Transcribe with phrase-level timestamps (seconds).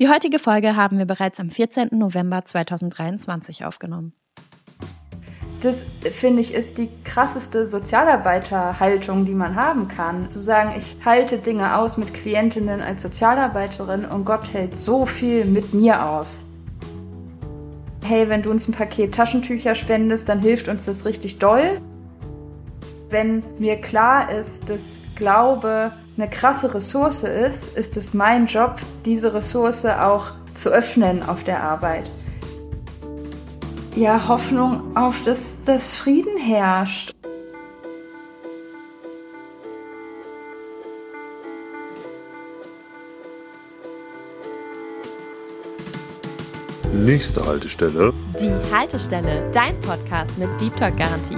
[0.00, 1.90] Die heutige Folge haben wir bereits am 14.
[1.92, 4.12] November 2023 aufgenommen.
[5.60, 10.28] Das finde ich ist die krasseste Sozialarbeiterhaltung, die man haben kann.
[10.28, 15.44] Zu sagen, ich halte Dinge aus mit Klientinnen als Sozialarbeiterin und Gott hält so viel
[15.44, 16.44] mit mir aus.
[18.02, 21.80] Hey, wenn du uns ein Paket Taschentücher spendest, dann hilft uns das richtig doll.
[23.10, 29.34] Wenn mir klar ist, dass Glaube eine krasse Ressource ist, ist es mein Job, diese
[29.34, 32.10] Ressource auch zu öffnen auf der Arbeit.
[33.96, 37.14] Ja, Hoffnung auf das, dass Frieden herrscht.
[46.94, 48.12] Nächste Haltestelle.
[48.38, 51.36] Die Haltestelle, dein Podcast mit Deep Talk Garantie.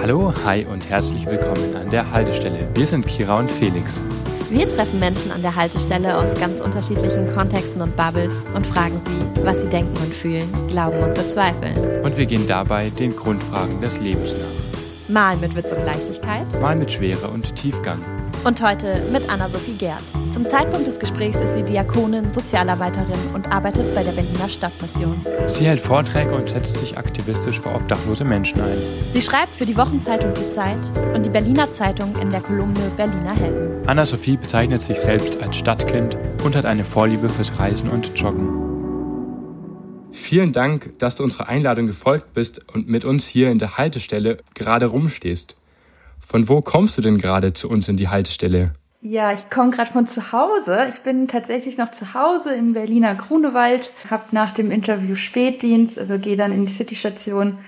[0.00, 2.68] Hallo, hi und herzlich willkommen an der Haltestelle.
[2.74, 4.02] Wir sind Kira und Felix.
[4.50, 9.44] Wir treffen Menschen an der Haltestelle aus ganz unterschiedlichen Kontexten und Bubbles und fragen sie,
[9.44, 12.02] was sie denken und fühlen, glauben und bezweifeln.
[12.02, 15.08] Und wir gehen dabei den Grundfragen des Lebens nach.
[15.08, 16.60] Mal mit Witz und Leichtigkeit.
[16.60, 18.02] Mal mit Schwere und Tiefgang.
[18.46, 20.02] Und heute mit Anna-Sophie Gerd.
[20.30, 25.26] Zum Zeitpunkt des Gesprächs ist sie Diakonin, Sozialarbeiterin und arbeitet bei der Berliner Stadtmission.
[25.48, 28.78] Sie hält Vorträge und setzt sich aktivistisch für obdachlose Menschen ein.
[29.12, 30.78] Sie schreibt für die Wochenzeitung Die Zeit
[31.12, 33.88] und die Berliner Zeitung in der Kolumne Berliner Helden.
[33.88, 38.48] Anna-Sophie bezeichnet sich selbst als Stadtkind und hat eine Vorliebe fürs Reisen und Joggen.
[40.12, 44.38] Vielen Dank, dass du unserer Einladung gefolgt bist und mit uns hier in der Haltestelle
[44.54, 45.56] gerade rumstehst.
[46.26, 48.72] Von wo kommst du denn gerade zu uns in die Haltestelle?
[49.00, 50.88] Ja, ich komme gerade von zu Hause.
[50.92, 56.18] Ich bin tatsächlich noch zu Hause im Berliner Grunewald, habe nach dem Interview Spätdienst, also
[56.18, 57.58] gehe dann in die Citystation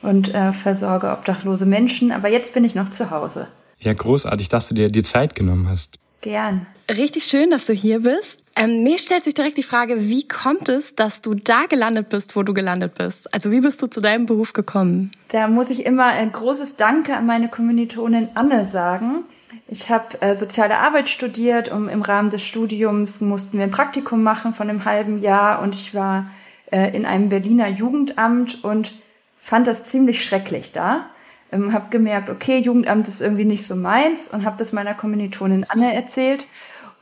[0.00, 2.12] und äh, versorge obdachlose Menschen.
[2.12, 3.48] Aber jetzt bin ich noch zu Hause.
[3.80, 5.98] Ja, großartig, dass du dir die Zeit genommen hast.
[6.20, 6.66] Gern.
[6.88, 8.43] Richtig schön, dass du hier bist.
[8.56, 12.36] Ähm, mir stellt sich direkt die Frage, wie kommt es, dass du da gelandet bist,
[12.36, 13.32] wo du gelandet bist?
[13.34, 15.10] Also wie bist du zu deinem Beruf gekommen?
[15.28, 19.24] Da muss ich immer ein großes Danke an meine Kommilitonin Anne sagen.
[19.66, 24.22] Ich habe äh, soziale Arbeit studiert und im Rahmen des Studiums mussten wir ein Praktikum
[24.22, 26.30] machen von einem halben Jahr und ich war
[26.70, 28.94] äh, in einem Berliner Jugendamt und
[29.40, 31.06] fand das ziemlich schrecklich da.
[31.50, 35.66] Ähm, habe gemerkt, okay, Jugendamt ist irgendwie nicht so meins und habe das meiner Kommilitonin
[35.68, 36.46] Anne erzählt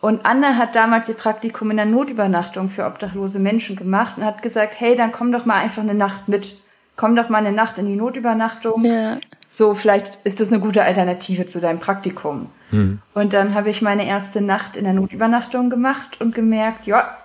[0.03, 4.43] und Anne hat damals ihr Praktikum in der Notübernachtung für obdachlose Menschen gemacht und hat
[4.43, 6.57] gesagt, hey, dann komm doch mal einfach eine Nacht mit.
[6.97, 8.85] Komm doch mal eine Nacht in die Notübernachtung.
[8.85, 9.19] Ja.
[9.49, 12.49] So, vielleicht ist das eine gute Alternative zu deinem Praktikum.
[12.71, 13.01] Hm.
[13.15, 17.17] Und dann habe ich meine erste Nacht in der Notübernachtung gemacht und gemerkt, ja,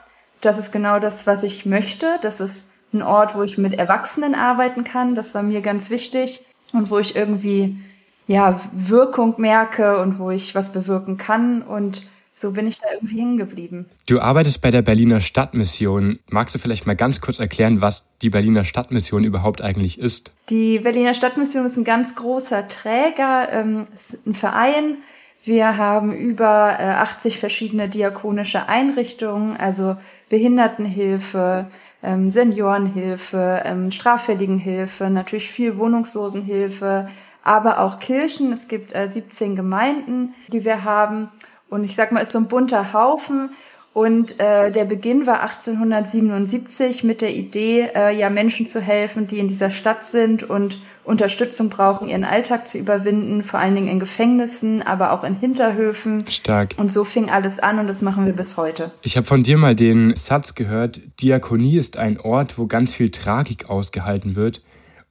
[0.42, 2.20] das ist genau das, was ich möchte.
[2.22, 2.64] Das ist
[2.94, 5.16] ein Ort, wo ich mit Erwachsenen arbeiten kann.
[5.16, 6.46] Das war mir ganz wichtig.
[6.74, 7.80] Und wo ich irgendwie,
[8.28, 12.04] ja, Wirkung merke und wo ich was bewirken kann und
[12.38, 13.88] so bin ich da irgendwie hängen geblieben.
[14.08, 16.20] Du arbeitest bei der Berliner Stadtmission.
[16.30, 20.31] Magst du vielleicht mal ganz kurz erklären, was die Berliner Stadtmission überhaupt eigentlich ist?
[20.50, 24.97] Die Berliner Stadtmission ist ein ganz großer Träger, ähm, ist ein Verein.
[25.44, 29.97] Wir haben über 80 äh, verschiedene diakonische Einrichtungen, also
[30.30, 31.68] Behindertenhilfe,
[32.03, 37.09] ähm, Seniorenhilfe, ähm, Straffälligenhilfe, natürlich viel Wohnungslosenhilfe,
[37.44, 38.52] aber auch Kirchen.
[38.52, 41.30] Es gibt 17 äh, Gemeinden, die wir haben.
[41.69, 43.51] Und ich sag mal, ist so ein bunter Haufen.
[43.94, 49.39] Und äh, der Beginn war 1877 mit der Idee, äh, ja Menschen zu helfen, die
[49.39, 54.00] in dieser Stadt sind und Unterstützung brauchen, ihren Alltag zu überwinden, vor allen Dingen in
[54.00, 56.28] Gefängnissen, aber auch in Hinterhöfen.
[56.28, 56.75] Stark.
[56.78, 58.91] Und so fing alles an und das machen wir bis heute.
[59.01, 63.09] Ich habe von dir mal den Satz gehört, Diakonie ist ein Ort, wo ganz viel
[63.09, 64.61] Tragik ausgehalten wird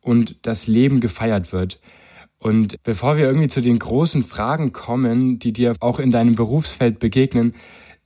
[0.01, 1.81] und das Leben gefeiert wird.
[2.47, 7.01] Und bevor wir irgendwie zu den großen Fragen kommen, die dir auch in deinem Berufsfeld
[7.01, 7.55] begegnen,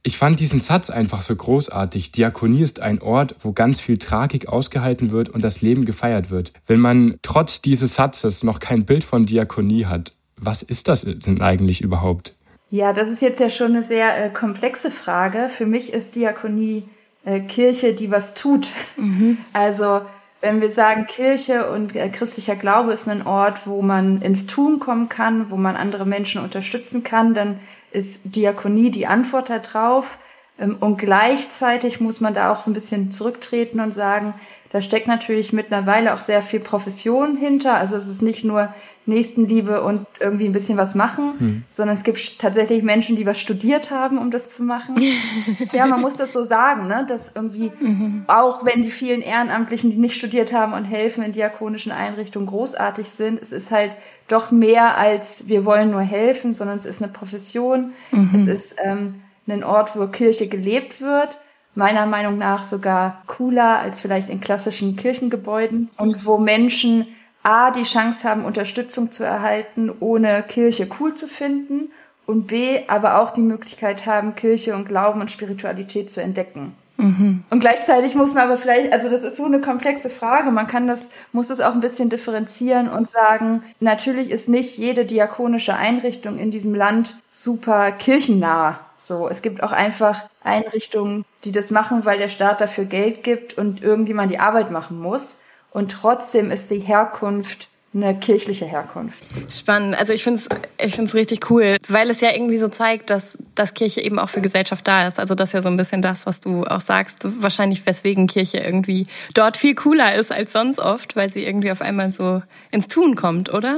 [0.03, 2.11] ich fand diesen Satz einfach so großartig.
[2.13, 6.55] Diakonie ist ein Ort, wo ganz viel Tragik ausgehalten wird und das Leben gefeiert wird.
[6.67, 11.43] Wenn man trotz dieses Satzes noch kein Bild von Diakonie hat, was ist das denn
[11.43, 12.35] eigentlich überhaupt?
[12.71, 15.51] Ja, das ist jetzt ja schon eine sehr äh, komplexe Frage.
[15.51, 16.85] Für mich ist Diakonie
[17.27, 18.69] äh, Kirche, die was tut.
[18.97, 19.37] Mhm.
[19.53, 20.01] Also
[20.41, 24.79] wenn wir sagen, Kirche und äh, christlicher Glaube ist ein Ort, wo man ins Tun
[24.79, 27.61] kommen kann, wo man andere Menschen unterstützen kann, dann
[27.91, 30.19] ist Diakonie die Antwort darauf.
[30.59, 34.35] Ähm, und gleichzeitig muss man da auch so ein bisschen zurücktreten und sagen,
[34.71, 37.75] da steckt natürlich mittlerweile auch sehr viel Profession hinter.
[37.75, 38.73] Also es ist nicht nur
[39.05, 41.63] Nächstenliebe und irgendwie ein bisschen was machen, hm.
[41.71, 44.97] sondern es gibt tatsächlich Menschen, die was studiert haben, um das zu machen.
[45.73, 47.05] ja, man muss das so sagen, ne?
[47.09, 48.25] dass irgendwie, mhm.
[48.29, 53.09] auch wenn die vielen Ehrenamtlichen, die nicht studiert haben und helfen in diakonischen Einrichtungen großartig
[53.09, 53.93] sind, es ist halt
[54.29, 58.31] doch mehr als wir wollen nur helfen, sondern es ist eine Profession, mhm.
[58.35, 59.17] es ist ähm,
[59.49, 61.39] ein Ort, wo Kirche gelebt wird
[61.75, 67.07] meiner Meinung nach sogar cooler als vielleicht in klassischen Kirchengebäuden und wo Menschen
[67.43, 71.91] A, die Chance haben, Unterstützung zu erhalten, ohne Kirche cool zu finden
[72.27, 76.75] und B, aber auch die Möglichkeit haben, Kirche und Glauben und Spiritualität zu entdecken.
[77.01, 77.45] Mhm.
[77.49, 80.87] Und gleichzeitig muss man aber vielleicht, also das ist so eine komplexe Frage, man kann
[80.87, 86.39] das, muss es auch ein bisschen differenzieren und sagen, natürlich ist nicht jede diakonische Einrichtung
[86.39, 88.81] in diesem Land super kirchennah.
[89.01, 93.57] So, es gibt auch einfach Einrichtungen, die das machen, weil der Staat dafür Geld gibt
[93.57, 95.41] und irgendjemand die Arbeit machen muss.
[95.71, 99.27] Und trotzdem ist die Herkunft eine kirchliche Herkunft.
[99.51, 99.97] Spannend.
[99.99, 103.37] Also ich finde es ich find's richtig cool, weil es ja irgendwie so zeigt, dass,
[103.57, 105.19] dass Kirche eben auch für Gesellschaft da ist.
[105.19, 107.19] Also das ist ja so ein bisschen das, was du auch sagst.
[107.43, 111.83] Wahrscheinlich weswegen Kirche irgendwie dort viel cooler ist als sonst oft, weil sie irgendwie auf
[111.83, 113.77] einmal so ins Tun kommt, oder?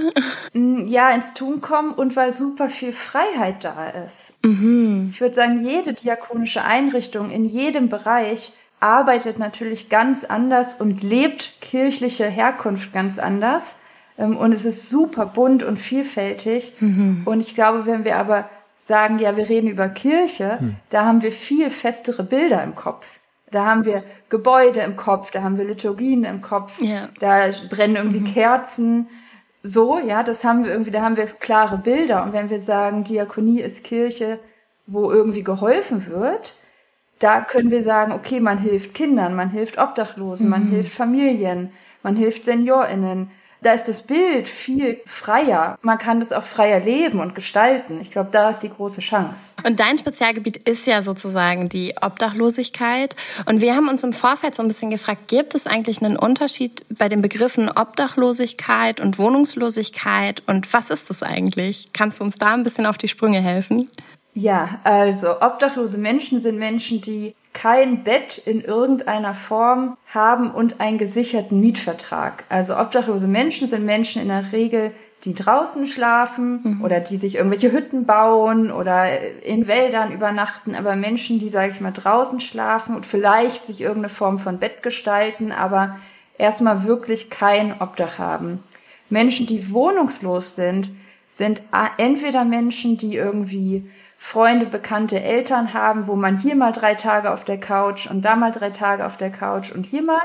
[0.53, 4.35] Mm, ja, ins Tun kommen und weil super viel Freiheit da ist.
[4.45, 5.09] Mhm.
[5.11, 11.55] Ich würde sagen, jede diakonische Einrichtung in jedem Bereich arbeitet natürlich ganz anders und lebt
[11.61, 13.77] kirchliche Herkunft ganz anders.
[14.19, 16.73] Ähm, und es ist super bunt und vielfältig.
[16.81, 17.23] Mhm.
[17.25, 18.49] Und ich glaube, wenn wir aber
[18.79, 20.77] sagen, ja, wir reden über Kirche, mhm.
[20.91, 23.21] da haben wir viel festere Bilder im Kopf.
[23.51, 27.09] Da haben wir Gebäude im Kopf, da haben wir Liturgien im Kopf, ja.
[27.21, 28.33] da brennen irgendwie mhm.
[28.33, 29.09] Kerzen.
[29.63, 32.25] So, ja, das haben wir irgendwie, da haben wir klare Bilder.
[32.25, 34.41] Und wenn wir sagen, Diakonie ist Kirche,
[34.87, 36.55] wo irgendwie geholfen wird,
[37.19, 40.51] da können wir sagen, okay, man hilft Kindern, man hilft Obdachlosen, mhm.
[40.51, 41.73] man hilft Familien,
[42.03, 43.31] man hilft SeniorInnen.
[43.63, 45.79] Da ist das Bild viel freier.
[45.83, 48.01] Man kann das auch freier leben und gestalten.
[48.01, 49.55] Ich glaube, da ist die große Chance.
[49.65, 53.15] Und dein Spezialgebiet ist ja sozusagen die Obdachlosigkeit.
[53.47, 56.85] Und wir haben uns im Vorfeld so ein bisschen gefragt, gibt es eigentlich einen Unterschied
[56.91, 60.43] bei den Begriffen Obdachlosigkeit und Wohnungslosigkeit?
[60.49, 61.91] Und was ist das eigentlich?
[61.93, 63.89] Kannst du uns da ein bisschen auf die Sprünge helfen?
[64.35, 70.99] Ja, also obdachlose Menschen sind Menschen, die kein Bett in irgendeiner Form haben und einen
[70.99, 72.45] gesicherten Mietvertrag.
[72.49, 74.93] Also obdachlose Menschen sind Menschen in der Regel,
[75.25, 76.83] die draußen schlafen mhm.
[76.83, 81.81] oder die sich irgendwelche Hütten bauen oder in Wäldern übernachten, aber Menschen, die, sage ich
[81.81, 85.99] mal, draußen schlafen und vielleicht sich irgendeine Form von Bett gestalten, aber
[86.39, 88.65] erstmal wirklich kein Obdach haben.
[89.11, 90.91] Menschen, die wohnungslos sind,
[91.29, 91.63] sind
[91.99, 93.89] entweder Menschen, die irgendwie
[94.25, 98.37] Freunde, bekannte Eltern haben, wo man hier mal drei Tage auf der Couch und da
[98.37, 100.23] mal drei Tage auf der Couch und hier mal,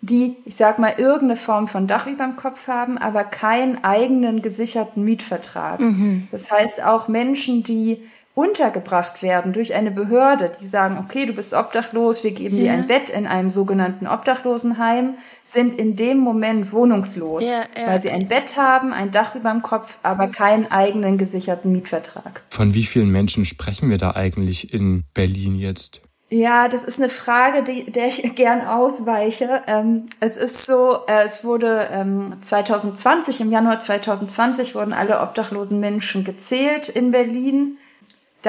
[0.00, 4.40] die, ich sag mal, irgendeine Form von Dach über dem Kopf haben, aber keinen eigenen
[4.40, 5.78] gesicherten Mietvertrag.
[5.78, 6.26] Mhm.
[6.32, 8.02] Das heißt auch Menschen, die
[8.38, 12.62] untergebracht werden durch eine Behörde, die sagen, okay, du bist obdachlos, wir geben ja.
[12.62, 15.14] dir ein Bett in einem sogenannten Obdachlosenheim,
[15.44, 17.88] sind in dem Moment wohnungslos, ja, ja.
[17.88, 22.42] weil sie ein Bett haben, ein Dach über dem Kopf, aber keinen eigenen gesicherten Mietvertrag.
[22.50, 26.02] Von wie vielen Menschen sprechen wir da eigentlich in Berlin jetzt?
[26.30, 29.62] Ja, das ist eine Frage, die, der ich gern ausweiche.
[29.66, 35.80] Ähm, es ist so, äh, es wurde ähm, 2020, im Januar 2020 wurden alle obdachlosen
[35.80, 37.78] Menschen gezählt in Berlin.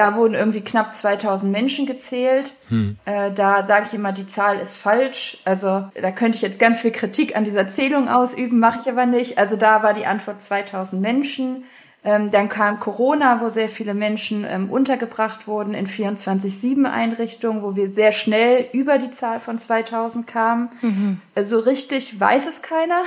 [0.00, 2.54] Da wurden irgendwie knapp 2000 Menschen gezählt.
[2.70, 2.96] Hm.
[3.04, 5.36] Äh, da sage ich immer, die Zahl ist falsch.
[5.44, 9.04] Also da könnte ich jetzt ganz viel Kritik an dieser Zählung ausüben, mache ich aber
[9.04, 9.36] nicht.
[9.36, 11.64] Also da war die Antwort 2000 Menschen.
[12.02, 17.92] Ähm, dann kam Corona, wo sehr viele Menschen ähm, untergebracht wurden in 24-7-Einrichtungen, wo wir
[17.94, 20.70] sehr schnell über die Zahl von 2000 kamen.
[20.80, 21.20] Mhm.
[21.34, 23.02] So also richtig weiß es keiner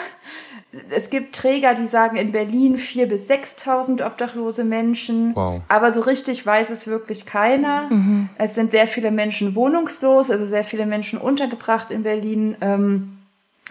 [0.89, 5.35] es gibt Träger, die sagen in Berlin 4.000 bis 6.000 obdachlose Menschen.
[5.35, 5.61] Wow.
[5.67, 7.89] Aber so richtig weiß es wirklich keiner.
[7.89, 8.29] Mhm.
[8.37, 12.55] Es sind sehr viele Menschen wohnungslos, also sehr viele Menschen untergebracht in Berlin.
[12.61, 13.17] Ähm,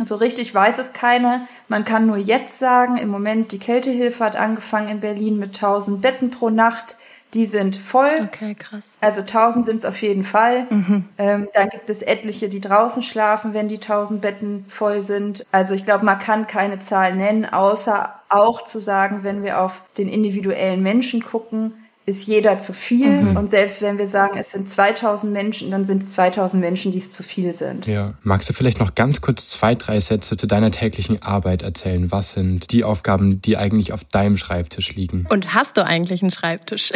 [0.01, 1.47] so richtig weiß es keiner.
[1.69, 6.01] Man kann nur jetzt sagen, im Moment die Kältehilfe hat angefangen in Berlin mit 1000
[6.01, 6.97] Betten pro Nacht.
[7.35, 8.11] Die sind voll.
[8.23, 8.99] Okay, krass.
[9.01, 10.67] Also 1000 sind es auf jeden Fall.
[10.69, 11.09] Mhm.
[11.17, 15.47] Ähm, dann gibt es etliche, die draußen schlafen, wenn die 1000 Betten voll sind.
[15.51, 19.83] Also ich glaube, man kann keine Zahl nennen, außer auch zu sagen, wenn wir auf
[19.97, 23.09] den individuellen Menschen gucken, ist jeder zu viel.
[23.09, 23.37] Mhm.
[23.37, 26.99] Und selbst wenn wir sagen, es sind 2000 Menschen, dann sind es 2000 Menschen, die
[26.99, 27.87] es zu viel sind.
[27.87, 28.15] Ja.
[28.23, 32.11] Magst du vielleicht noch ganz kurz zwei, drei Sätze zu deiner täglichen Arbeit erzählen?
[32.11, 35.27] Was sind die Aufgaben, die eigentlich auf deinem Schreibtisch liegen?
[35.29, 36.93] Und hast du eigentlich einen Schreibtisch?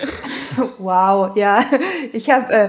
[0.78, 1.64] wow, ja.
[2.14, 2.68] Ich habe, äh,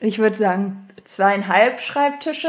[0.00, 2.48] ich würde sagen, zweieinhalb Schreibtische.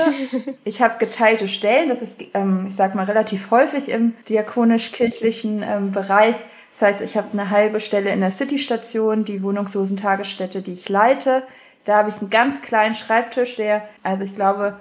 [0.64, 1.88] Ich habe geteilte Stellen.
[1.88, 6.36] Das ist, ähm, ich sag mal, relativ häufig im diakonisch-kirchlichen ähm, Bereich
[6.80, 11.44] das heißt, ich habe eine halbe Stelle in der City-Station, die Wohnungslosen-Tagesstätte, die ich leite.
[11.84, 14.80] Da habe ich einen ganz kleinen Schreibtisch, der, also ich glaube,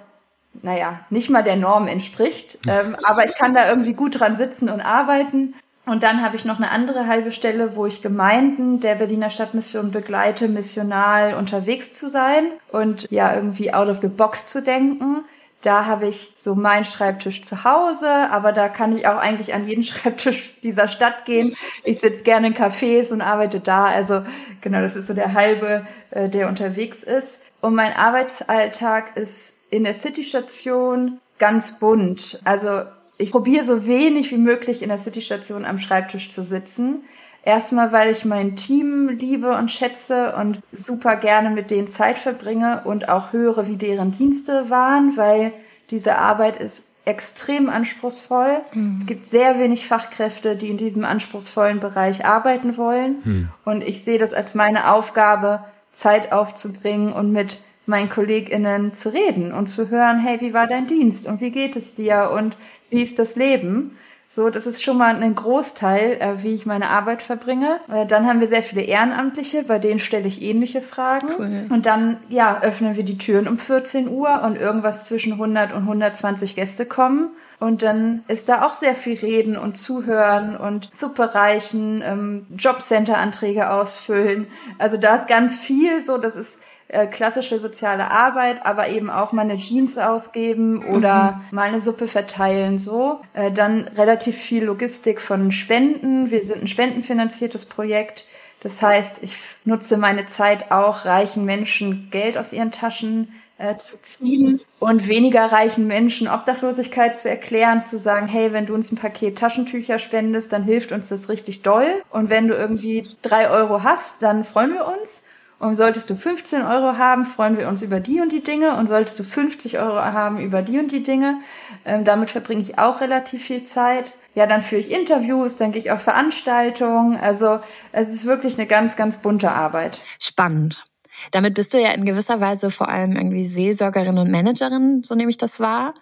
[0.63, 2.59] naja, nicht mal der Norm entspricht.
[2.69, 5.55] Ähm, aber ich kann da irgendwie gut dran sitzen und arbeiten.
[5.87, 9.91] Und dann habe ich noch eine andere halbe Stelle, wo ich Gemeinden der Berliner Stadtmission
[9.91, 15.25] begleite, missional unterwegs zu sein und ja irgendwie out of the box zu denken.
[15.63, 19.67] Da habe ich so meinen Schreibtisch zu Hause, aber da kann ich auch eigentlich an
[19.67, 21.57] jeden Schreibtisch dieser Stadt gehen.
[21.85, 23.87] Ich sitze gerne in Cafés und arbeite da.
[23.87, 24.23] Also
[24.61, 27.41] genau, das ist so der halbe, äh, der unterwegs ist.
[27.61, 32.41] Und mein Arbeitsalltag ist in der Citystation ganz bunt.
[32.45, 32.83] Also
[33.17, 37.05] ich probiere so wenig wie möglich in der Citystation am Schreibtisch zu sitzen.
[37.49, 42.83] Erstmal, weil ich mein Team liebe und schätze und super gerne mit denen Zeit verbringe
[42.85, 45.55] und auch höre, wie deren Dienste waren, weil
[45.89, 48.61] diese Arbeit ist extrem anspruchsvoll.
[48.75, 48.99] Mhm.
[49.01, 53.17] Es gibt sehr wenig Fachkräfte, die in diesem anspruchsvollen Bereich arbeiten wollen.
[53.25, 53.49] Mhm.
[53.65, 59.55] Und ich sehe das als meine Aufgabe, Zeit aufzubringen und mit meinen KollegInnen zu reden
[59.55, 62.59] und zu hören, hey, wie war dein Dienst und wie geht es dir und
[62.91, 63.97] wie ist das Leben?
[64.31, 67.81] So, das ist schon mal ein Großteil, äh, wie ich meine Arbeit verbringe.
[67.91, 71.29] Äh, dann haben wir sehr viele Ehrenamtliche, bei denen stelle ich ähnliche Fragen.
[71.39, 71.67] Cool.
[71.71, 75.83] Und dann, ja, öffnen wir die Türen um 14 Uhr und irgendwas zwischen 100 und
[75.85, 77.31] 120 Gäste kommen.
[77.59, 83.71] Und dann ist da auch sehr viel Reden und Zuhören und Suppe reichen, ähm, Jobcenter-Anträge
[83.71, 84.47] ausfüllen.
[84.77, 89.33] Also da ist ganz viel so, das ist äh, klassische soziale Arbeit, aber eben auch
[89.33, 91.57] mal eine Jeans ausgeben oder mhm.
[91.57, 93.21] mal eine Suppe verteilen, so.
[93.35, 96.31] Äh, dann relativ viel Logistik von Spenden.
[96.31, 98.27] Wir sind ein spendenfinanziertes Projekt.
[98.61, 104.01] Das heißt, ich nutze meine Zeit auch, reichen Menschen Geld aus ihren Taschen äh, zu
[104.01, 108.97] ziehen und weniger reichen Menschen Obdachlosigkeit zu erklären, zu sagen, hey, wenn du uns ein
[108.97, 111.87] Paket Taschentücher spendest, dann hilft uns das richtig doll.
[112.11, 115.23] Und wenn du irgendwie drei Euro hast, dann freuen wir uns.
[115.59, 118.77] Und solltest du 15 Euro haben, freuen wir uns über die und die Dinge.
[118.77, 121.41] Und solltest du 50 Euro haben über die und die Dinge,
[121.85, 124.15] ähm, damit verbringe ich auch relativ viel Zeit.
[124.35, 127.17] Ja, dann führe ich Interviews, dann gehe ich auf Veranstaltungen.
[127.17, 127.59] Also
[127.91, 130.03] es ist wirklich eine ganz, ganz bunte Arbeit.
[130.21, 130.85] Spannend.
[131.33, 135.31] Damit bist du ja in gewisser Weise vor allem irgendwie Seelsorgerin und Managerin, so nehme
[135.31, 135.95] ich das wahr.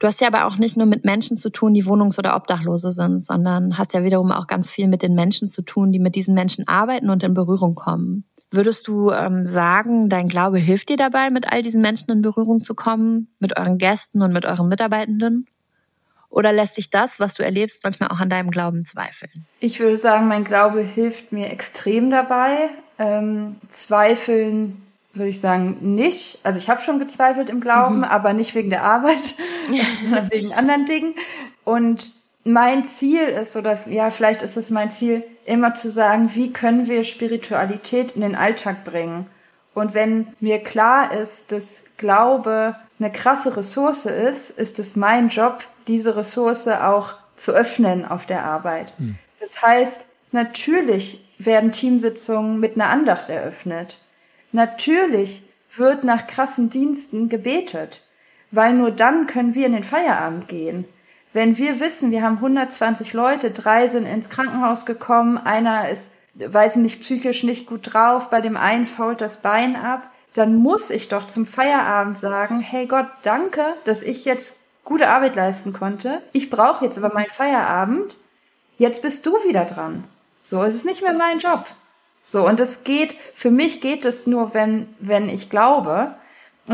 [0.00, 2.90] Du hast ja aber auch nicht nur mit Menschen zu tun, die wohnungs- oder Obdachlose
[2.90, 6.16] sind, sondern hast ja wiederum auch ganz viel mit den Menschen zu tun, die mit
[6.16, 8.24] diesen Menschen arbeiten und in Berührung kommen.
[8.50, 12.62] Würdest du ähm, sagen, dein Glaube hilft dir dabei, mit all diesen Menschen in Berührung
[12.62, 15.46] zu kommen, mit euren Gästen und mit euren Mitarbeitenden?
[16.28, 19.46] Oder lässt sich das, was du erlebst, manchmal auch an deinem Glauben zweifeln?
[19.58, 22.68] Ich würde sagen, mein Glaube hilft mir extrem dabei.
[22.98, 26.38] Ähm, zweifeln würde ich sagen nicht.
[26.42, 28.04] Also ich habe schon gezweifelt im Glauben, mhm.
[28.04, 29.34] aber nicht wegen der Arbeit,
[30.02, 31.14] sondern wegen anderen Dingen.
[31.64, 32.12] Und
[32.46, 36.86] mein Ziel ist, oder ja, vielleicht ist es mein Ziel, immer zu sagen, wie können
[36.86, 39.26] wir Spiritualität in den Alltag bringen?
[39.74, 45.66] Und wenn mir klar ist, dass Glaube eine krasse Ressource ist, ist es mein Job,
[45.86, 48.94] diese Ressource auch zu öffnen auf der Arbeit.
[48.98, 49.16] Hm.
[49.40, 53.98] Das heißt, natürlich werden Teamsitzungen mit einer Andacht eröffnet.
[54.52, 55.42] Natürlich
[55.76, 58.02] wird nach krassen Diensten gebetet,
[58.50, 60.86] weil nur dann können wir in den Feierabend gehen.
[61.36, 66.76] Wenn wir wissen, wir haben 120 Leute, drei sind ins Krankenhaus gekommen, einer ist, weiß
[66.76, 70.88] ich nicht, psychisch nicht gut drauf, bei dem einen fault das Bein ab, dann muss
[70.88, 76.22] ich doch zum Feierabend sagen, hey Gott, danke, dass ich jetzt gute Arbeit leisten konnte.
[76.32, 78.16] Ich brauche jetzt aber meinen Feierabend.
[78.78, 80.04] Jetzt bist du wieder dran.
[80.40, 81.66] So, es ist nicht mehr mein Job.
[82.22, 86.14] So, und es geht, für mich geht es nur, wenn, wenn ich glaube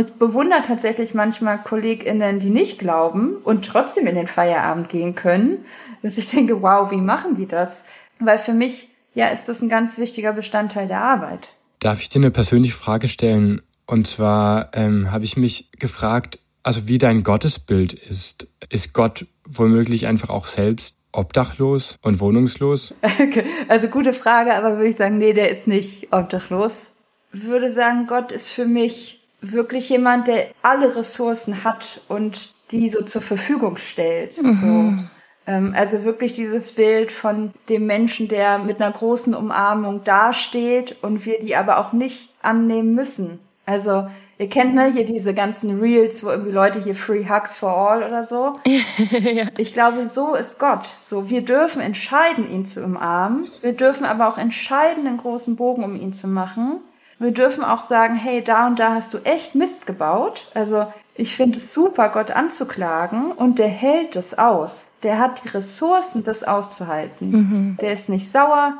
[0.00, 5.64] ich bewundere tatsächlich manchmal KollegInnen, die nicht glauben und trotzdem in den Feierabend gehen können,
[6.02, 7.84] dass ich denke, wow, wie machen die das?
[8.18, 11.50] Weil für mich, ja, ist das ein ganz wichtiger Bestandteil der Arbeit.
[11.78, 13.60] Darf ich dir eine persönliche Frage stellen?
[13.86, 18.48] Und zwar ähm, habe ich mich gefragt, also wie dein Gottesbild ist.
[18.70, 22.94] Ist Gott womöglich einfach auch selbst obdachlos und wohnungslos?
[23.20, 23.44] Okay.
[23.68, 26.92] Also gute Frage, aber würde ich sagen, nee, der ist nicht obdachlos.
[27.32, 33.04] Würde sagen, Gott ist für mich wirklich jemand, der alle Ressourcen hat und die so
[33.04, 34.40] zur Verfügung stellt.
[34.40, 34.52] Mhm.
[34.52, 35.04] So.
[35.46, 41.26] Ähm, also wirklich dieses Bild von dem Menschen, der mit einer großen Umarmung dasteht und
[41.26, 43.40] wir die aber auch nicht annehmen müssen.
[43.66, 44.06] Also
[44.38, 48.02] ihr kennt ne hier diese ganzen Reels, wo irgendwie Leute hier Free Hugs for All
[48.04, 48.56] oder so.
[49.10, 49.46] ja.
[49.58, 50.94] Ich glaube, so ist Gott.
[51.00, 53.50] So, wir dürfen entscheiden, ihn zu umarmen.
[53.60, 56.80] Wir dürfen aber auch entscheiden, einen großen Bogen um ihn zu machen.
[57.22, 60.48] Wir dürfen auch sagen, hey, da und da hast du echt Mist gebaut.
[60.54, 64.88] Also ich finde es super, Gott anzuklagen und der hält es aus.
[65.02, 67.30] Der hat die Ressourcen, das auszuhalten.
[67.30, 67.78] Mhm.
[67.80, 68.74] Der ist nicht sauer,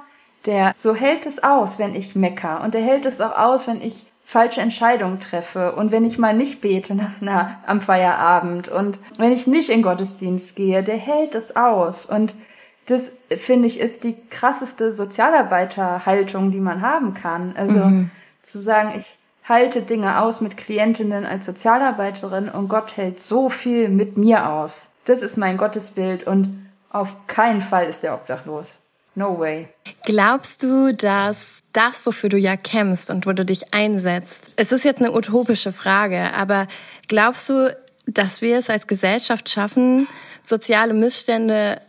[0.46, 3.80] der so hält es aus, wenn ich mecker und der hält es auch aus, wenn
[3.80, 8.98] ich falsche Entscheidungen treffe und wenn ich mal nicht bete na, na, am Feierabend und
[9.18, 12.34] wenn ich nicht in Gottesdienst gehe, der hält es aus und
[12.86, 17.54] Das finde ich ist die krasseste Sozialarbeiterhaltung, die man haben kann.
[17.56, 18.10] Also mhm.
[18.42, 19.18] Zu sagen, ich
[19.48, 24.90] halte Dinge aus mit Klientinnen als Sozialarbeiterin und Gott hält so viel mit mir aus.
[25.04, 28.80] Das ist mein Gottesbild und auf keinen Fall ist er obdachlos.
[29.14, 29.68] No way.
[30.04, 34.84] Glaubst du, dass das, wofür du ja kämpfst und wo du dich einsetzt, es ist
[34.84, 36.66] jetzt eine utopische Frage, aber
[37.08, 40.08] glaubst du, dass wir es als Gesellschaft schaffen,
[40.44, 41.80] soziale Missstände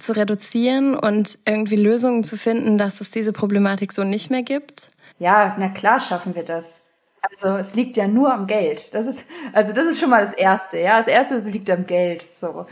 [0.00, 4.90] zu reduzieren und irgendwie Lösungen zu finden, dass es diese Problematik so nicht mehr gibt?
[5.24, 6.82] Ja, na klar schaffen wir das.
[7.22, 8.92] Also es liegt ja nur am Geld.
[8.92, 10.78] Das ist also das ist schon mal das erste.
[10.78, 12.26] Ja, das erste es liegt am Geld.
[12.34, 12.66] So,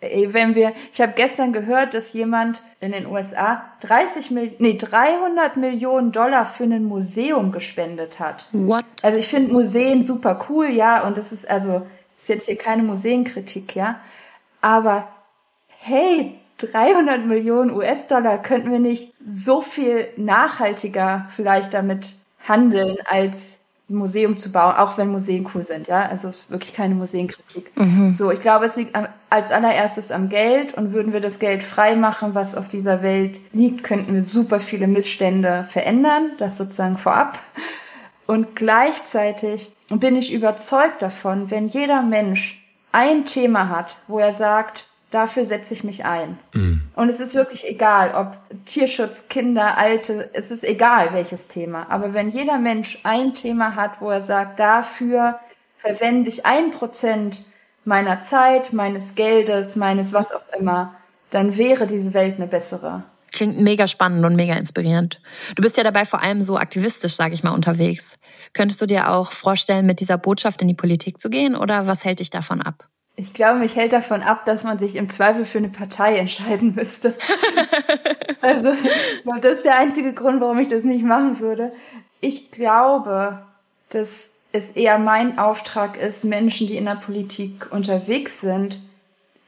[0.00, 5.56] wenn wir, ich habe gestern gehört, dass jemand in den USA 30 Mil nee 300
[5.56, 8.46] Millionen Dollar für ein Museum gespendet hat.
[8.52, 8.84] What?
[9.02, 11.84] Also ich finde Museen super cool, ja, und das ist also
[12.16, 13.98] ist jetzt hier keine Museenkritik, ja,
[14.60, 15.08] aber
[15.78, 22.14] hey, 300 Millionen US-Dollar könnten wir nicht so viel nachhaltiger vielleicht damit
[22.48, 23.58] handeln, als
[23.88, 26.06] ein Museum zu bauen, auch wenn Museen cool sind, ja.
[26.06, 27.70] Also es ist wirklich keine Museenkritik.
[27.76, 28.10] Mhm.
[28.10, 28.96] So, ich glaube, es liegt
[29.30, 33.36] als allererstes am Geld und würden wir das Geld frei machen, was auf dieser Welt
[33.52, 37.40] liegt, könnten wir super viele Missstände verändern, das sozusagen vorab.
[38.26, 42.60] Und gleichzeitig bin ich überzeugt davon, wenn jeder Mensch
[42.90, 46.38] ein Thema hat, wo er sagt, dafür setze ich mich ein.
[46.54, 46.82] Mhm.
[46.94, 51.86] Und es ist wirklich egal, ob Tierschutz, Kinder, Alte, es ist egal welches Thema.
[51.90, 55.38] Aber wenn jeder Mensch ein Thema hat, wo er sagt, dafür
[55.78, 57.44] verwende ich ein Prozent
[57.84, 60.94] meiner Zeit, meines Geldes, meines was auch immer,
[61.30, 63.04] dann wäre diese Welt eine bessere.
[63.32, 65.20] Klingt mega spannend und mega inspirierend.
[65.54, 68.16] Du bist ja dabei vor allem so aktivistisch, sage ich mal, unterwegs.
[68.54, 72.04] Könntest du dir auch vorstellen, mit dieser Botschaft in die Politik zu gehen oder was
[72.04, 72.88] hält dich davon ab?
[73.18, 76.74] Ich glaube, mich hält davon ab, dass man sich im Zweifel für eine Partei entscheiden
[76.74, 77.14] müsste.
[78.42, 78.72] also,
[79.40, 81.72] das ist der einzige Grund, warum ich das nicht machen würde.
[82.20, 83.42] Ich glaube,
[83.88, 88.80] dass es eher mein Auftrag ist, Menschen, die in der Politik unterwegs sind,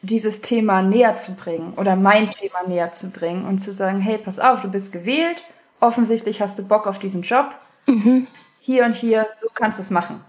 [0.01, 4.17] dieses Thema näher zu bringen oder mein Thema näher zu bringen und zu sagen, hey,
[4.17, 5.43] pass auf, du bist gewählt,
[5.81, 7.55] offensichtlich hast du Bock auf diesen Job.
[7.87, 8.27] Mhm.
[8.61, 10.25] Hier und hier, so kannst du es machen.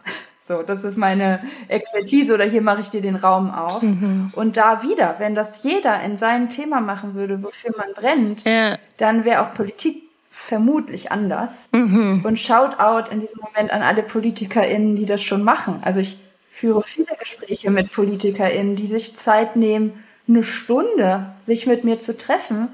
[0.50, 3.84] So, das ist meine Expertise oder hier mache ich dir den Raum auf.
[3.84, 4.32] Mhm.
[4.36, 8.80] Und da wieder, wenn das jeder in seinem Thema machen würde, wofür man brennt, ja.
[8.98, 11.70] dann wäre auch Politik vermutlich anders.
[11.72, 12.22] Mhm.
[12.24, 15.82] Und Shoutout in diesem Moment an alle PolitikerInnen, die das schon machen.
[15.84, 16.18] Also ich
[16.52, 22.18] führe viele Gespräche mit PolitikerInnen, die sich Zeit nehmen, eine Stunde sich mit mir zu
[22.18, 22.70] treffen,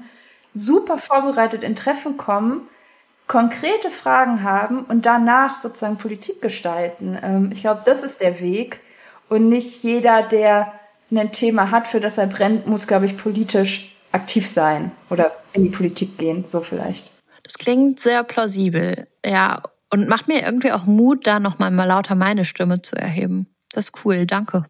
[0.54, 2.62] super vorbereitet in Treffen kommen
[3.26, 7.18] konkrete Fragen haben und danach sozusagen Politik gestalten.
[7.20, 8.80] Ähm, ich glaube, das ist der Weg.
[9.28, 10.72] Und nicht jeder, der
[11.10, 15.64] ein Thema hat, für das er brennt, muss, glaube ich, politisch aktiv sein oder in
[15.64, 17.10] die Politik gehen, so vielleicht.
[17.42, 19.62] Das klingt sehr plausibel, ja.
[19.90, 23.46] Und macht mir irgendwie auch Mut, da nochmal mal lauter meine Stimme zu erheben.
[23.72, 24.64] Das ist cool, danke.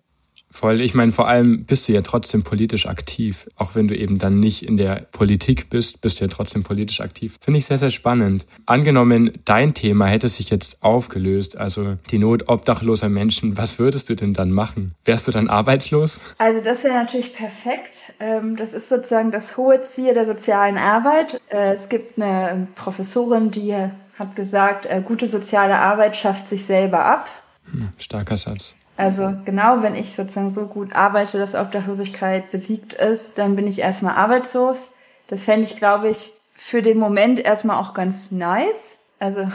[0.50, 0.80] Voll.
[0.80, 3.46] Ich meine, vor allem bist du ja trotzdem politisch aktiv.
[3.56, 7.00] Auch wenn du eben dann nicht in der Politik bist, bist du ja trotzdem politisch
[7.00, 7.36] aktiv.
[7.40, 8.46] Finde ich sehr, sehr spannend.
[8.64, 14.14] Angenommen, dein Thema hätte sich jetzt aufgelöst, also die Not obdachloser Menschen, was würdest du
[14.14, 14.94] denn dann machen?
[15.04, 16.20] Wärst du dann arbeitslos?
[16.38, 17.92] Also das wäre natürlich perfekt.
[18.20, 21.40] Ähm, das ist sozusagen das hohe Ziel der sozialen Arbeit.
[21.50, 23.74] Äh, es gibt eine Professorin, die
[24.18, 27.28] hat gesagt, äh, gute soziale Arbeit schafft sich selber ab.
[27.70, 28.74] Hm, starker Satz.
[28.96, 33.78] Also genau, wenn ich sozusagen so gut arbeite, dass Obdachlosigkeit besiegt ist, dann bin ich
[33.78, 34.92] erstmal arbeitslos.
[35.28, 38.98] Das fände ich, glaube ich, für den Moment erstmal auch ganz nice.
[39.18, 39.48] Also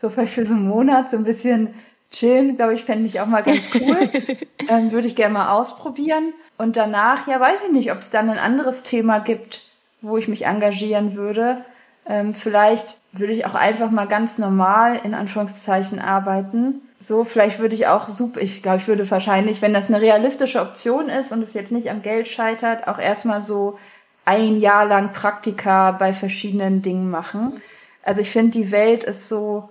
[0.00, 1.74] so vielleicht für so einen Monat so ein bisschen
[2.12, 4.08] chillen, glaube ich, fände ich auch mal ganz cool.
[4.68, 6.32] ähm, Würde ich gerne mal ausprobieren.
[6.56, 9.62] Und danach, ja, weiß ich nicht, ob es dann ein anderes Thema gibt,
[10.02, 11.64] wo ich mich engagieren würde.
[12.06, 17.74] Ähm, vielleicht würde ich auch einfach mal ganz normal in Anführungszeichen arbeiten so, vielleicht würde
[17.74, 21.42] ich auch super, ich glaube, ich würde wahrscheinlich, wenn das eine realistische Option ist und
[21.42, 23.78] es jetzt nicht am Geld scheitert, auch erstmal so
[24.24, 27.60] ein Jahr lang Praktika bei verschiedenen Dingen machen.
[28.02, 29.68] Also ich finde, die Welt ist so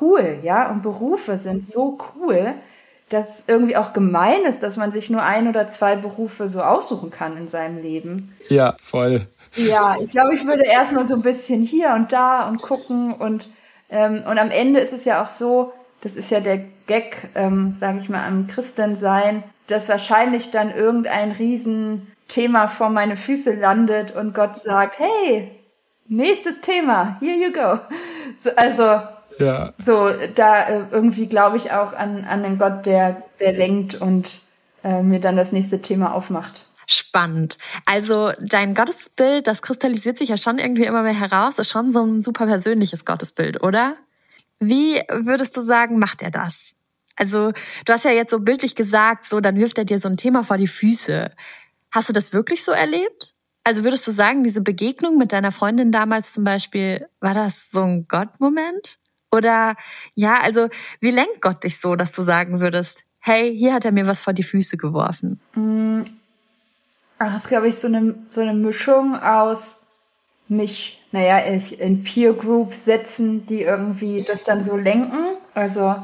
[0.00, 2.54] cool, ja, und Berufe sind so cool,
[3.08, 7.10] dass irgendwie auch gemein ist, dass man sich nur ein oder zwei Berufe so aussuchen
[7.10, 8.34] kann in seinem Leben.
[8.48, 9.26] Ja, voll.
[9.54, 13.48] Ja, ich glaube, ich würde erstmal so ein bisschen hier und da und gucken und
[13.90, 15.72] ähm, und am Ende ist es ja auch so,
[16.02, 21.32] das ist ja der Gag, ähm, sage ich mal, am Christensein, dass wahrscheinlich dann irgendein
[21.32, 25.50] Riesenthema vor meine Füße landet und Gott sagt, hey,
[26.08, 27.78] nächstes Thema, here you go.
[28.38, 29.00] So, also
[29.38, 29.72] ja.
[29.78, 34.40] so da äh, irgendwie glaube ich auch an, an den Gott, der, der lenkt und
[34.82, 36.66] äh, mir dann das nächste Thema aufmacht.
[36.88, 37.58] Spannend.
[37.86, 42.04] Also dein Gottesbild, das kristallisiert sich ja schon irgendwie immer mehr heraus, ist schon so
[42.04, 43.94] ein super persönliches Gottesbild, oder?
[44.64, 46.72] Wie würdest du sagen, macht er das?
[47.16, 47.50] Also
[47.84, 50.44] du hast ja jetzt so bildlich gesagt, so dann wirft er dir so ein Thema
[50.44, 51.32] vor die Füße.
[51.90, 53.34] Hast du das wirklich so erlebt?
[53.64, 57.82] Also würdest du sagen, diese Begegnung mit deiner Freundin damals zum Beispiel, war das so
[57.82, 58.98] ein Gott-Moment?
[59.32, 59.74] Oder
[60.14, 60.68] ja, also
[61.00, 64.20] wie lenkt Gott dich so, dass du sagen würdest, hey, hier hat er mir was
[64.20, 65.40] vor die Füße geworfen?
[65.56, 66.02] Mm,
[67.18, 69.86] ach, das ist, glaube ich, so eine, so eine Mischung aus
[70.46, 75.36] mich, naja, ich in Peer Groups setzen, die irgendwie das dann so lenken.
[75.54, 75.94] Also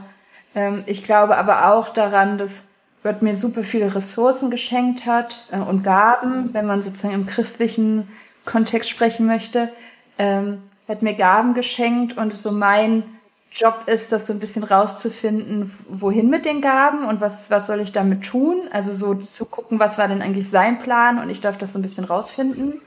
[0.54, 2.62] ähm, ich glaube aber auch daran, dass
[3.02, 8.08] Gott mir super viele Ressourcen geschenkt hat äh, und Gaben, wenn man sozusagen im christlichen
[8.44, 9.70] Kontext sprechen möchte.
[10.18, 13.04] Ähm, hat mir Gaben geschenkt und so mein
[13.50, 17.80] Job ist, das so ein bisschen rauszufinden, wohin mit den Gaben und was, was soll
[17.80, 18.68] ich damit tun.
[18.72, 21.78] Also so zu gucken, was war denn eigentlich sein Plan und ich darf das so
[21.78, 22.80] ein bisschen rausfinden.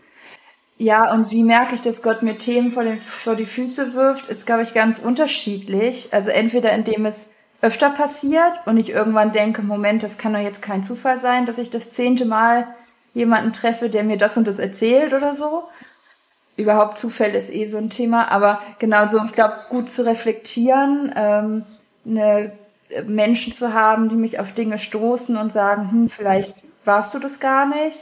[0.81, 4.25] Ja, und wie merke ich, dass Gott mir Themen vor, den, vor die Füße wirft,
[4.29, 6.09] ist, glaube ich, ganz unterschiedlich.
[6.11, 7.27] Also entweder indem es
[7.61, 11.59] öfter passiert und ich irgendwann denke, Moment, das kann doch jetzt kein Zufall sein, dass
[11.59, 12.65] ich das zehnte Mal
[13.13, 15.65] jemanden treffe, der mir das und das erzählt oder so.
[16.57, 21.63] Überhaupt Zufall ist eh so ein Thema, aber genauso, ich glaube, gut zu reflektieren, ähm,
[22.07, 22.53] eine
[22.89, 27.19] äh, Menschen zu haben, die mich auf Dinge stoßen und sagen, hm, vielleicht warst du
[27.19, 27.99] das gar nicht.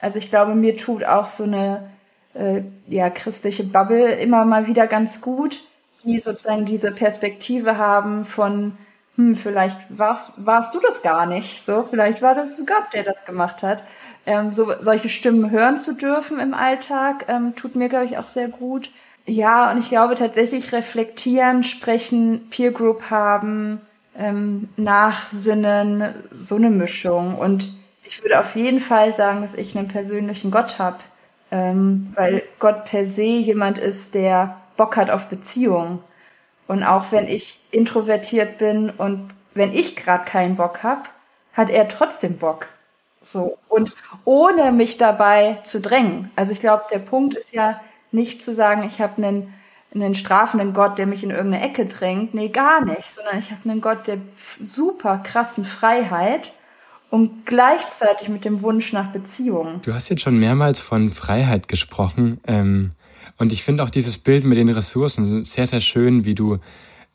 [0.00, 1.90] Also ich glaube, mir tut auch so eine
[2.34, 5.62] äh, ja christliche Bubble immer mal wieder ganz gut,
[6.04, 8.76] die sozusagen diese Perspektive haben von
[9.16, 11.64] hm, vielleicht warst, warst du das gar nicht.
[11.66, 13.82] So, vielleicht war das Gott, der das gemacht hat.
[14.24, 18.24] Ähm, so, solche Stimmen hören zu dürfen im Alltag, ähm, tut mir, glaube ich, auch
[18.24, 18.90] sehr gut.
[19.26, 23.80] Ja, und ich glaube tatsächlich reflektieren, sprechen, Peer Group haben,
[24.16, 27.36] ähm, nachsinnen, so eine Mischung.
[27.36, 27.72] Und
[28.04, 30.98] ich würde auf jeden Fall sagen, dass ich einen persönlichen Gott habe,
[31.50, 35.98] ähm, weil Gott per se jemand ist, der Bock hat auf Beziehungen.
[36.66, 41.02] Und auch wenn ich introvertiert bin und wenn ich gerade keinen Bock habe,
[41.52, 42.68] hat er trotzdem Bock.
[43.20, 43.58] So.
[43.68, 46.30] Und ohne mich dabei zu drängen.
[46.36, 47.80] Also ich glaube, der Punkt ist ja
[48.12, 49.54] nicht zu sagen, ich habe einen,
[49.94, 52.34] einen strafenden Gott, der mich in irgendeine Ecke drängt.
[52.34, 53.10] Nee, gar nicht.
[53.10, 54.18] Sondern ich habe einen Gott der
[54.62, 56.52] super krassen Freiheit
[57.10, 59.80] und gleichzeitig mit dem Wunsch nach Beziehung.
[59.82, 62.40] Du hast jetzt schon mehrmals von Freiheit gesprochen.
[62.46, 62.92] Ähm,
[63.36, 66.58] und ich finde auch dieses Bild mit den Ressourcen sehr, sehr schön, wie du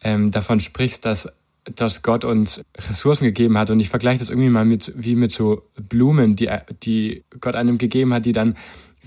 [0.03, 1.31] ähm, davon sprichst, dass,
[1.75, 3.69] dass Gott uns Ressourcen gegeben hat.
[3.69, 6.49] Und ich vergleiche das irgendwie mal mit, wie mit so Blumen, die,
[6.83, 8.57] die Gott einem gegeben hat, die dann,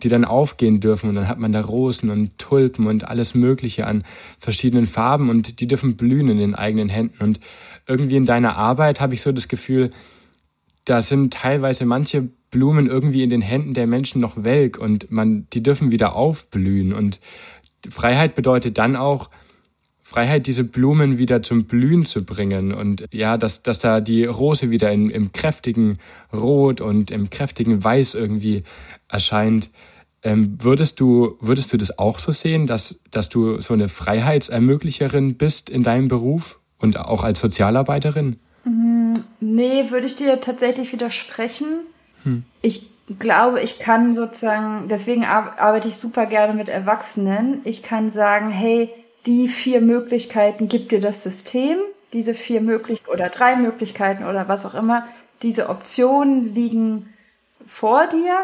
[0.03, 1.11] die dann aufgehen dürfen.
[1.11, 4.05] Und dann hat man da Rosen und Tulpen und alles Mögliche an
[4.39, 7.23] verschiedenen Farben und die dürfen blühen in den eigenen Händen.
[7.23, 7.41] Und
[7.87, 9.91] irgendwie in deiner Arbeit habe ich so das Gefühl,
[10.89, 15.47] da sind teilweise manche Blumen irgendwie in den Händen der Menschen noch welk und man,
[15.53, 16.93] die dürfen wieder aufblühen.
[16.93, 17.21] Und
[17.89, 19.29] Freiheit bedeutet dann auch,
[20.03, 24.71] Freiheit, diese Blumen wieder zum Blühen zu bringen und ja, dass, dass da die Rose
[24.71, 25.99] wieder in, im kräftigen
[26.33, 28.63] Rot und im kräftigen Weiß irgendwie
[29.07, 29.71] erscheint.
[30.23, 35.35] Ähm, würdest du, würdest du das auch so sehen, dass, dass du so eine Freiheitsermöglicherin
[35.35, 38.37] bist in deinem Beruf und auch als Sozialarbeiterin?
[38.69, 41.81] Mm, nee, würde ich dir tatsächlich widersprechen.
[42.23, 42.45] Hm.
[42.61, 47.63] Ich glaube, ich kann sozusagen, deswegen arbeite ich super gerne mit Erwachsenen.
[47.65, 48.91] Ich kann sagen, hey,
[49.25, 51.79] die vier Möglichkeiten gibt dir das System,
[52.13, 55.07] diese vier Möglichkeiten oder drei Möglichkeiten oder was auch immer,
[55.43, 57.13] diese Optionen liegen
[57.67, 58.37] vor dir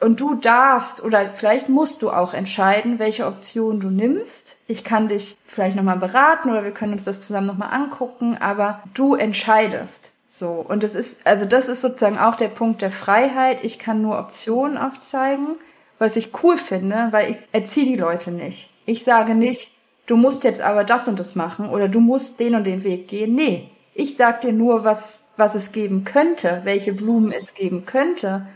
[0.00, 4.56] und du darfst oder vielleicht musst du auch entscheiden, welche Option du nimmst.
[4.66, 8.82] Ich kann dich vielleicht nochmal beraten oder wir können uns das zusammen nochmal angucken, aber
[8.94, 10.12] du entscheidest.
[10.28, 13.64] So, und das ist, also das ist sozusagen auch der Punkt der Freiheit.
[13.64, 15.56] Ich kann nur Optionen aufzeigen,
[15.98, 18.68] was ich cool finde, weil ich erziehe die Leute nicht.
[18.84, 19.70] Ich sage nicht,
[20.04, 23.08] du musst jetzt aber das und das machen oder du musst den und den Weg
[23.08, 23.34] gehen.
[23.34, 28.46] Nee, ich sag dir nur, was, was es geben könnte, welche Blumen es geben könnte.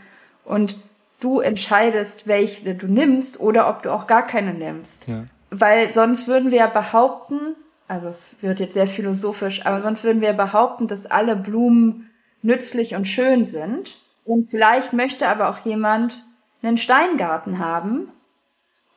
[0.45, 0.75] Und
[1.21, 5.07] du entscheidest, welche du nimmst oder ob du auch gar keine nimmst.
[5.07, 5.25] Ja.
[5.49, 7.55] Weil sonst würden wir ja behaupten,
[7.87, 12.09] also es wird jetzt sehr philosophisch, aber sonst würden wir behaupten, dass alle Blumen
[12.41, 13.97] nützlich und schön sind.
[14.25, 16.23] Und vielleicht möchte aber auch jemand
[16.61, 18.09] einen Steingarten haben.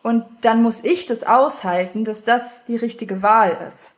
[0.02, 3.96] Und dann muss ich das aushalten, dass das die richtige Wahl ist.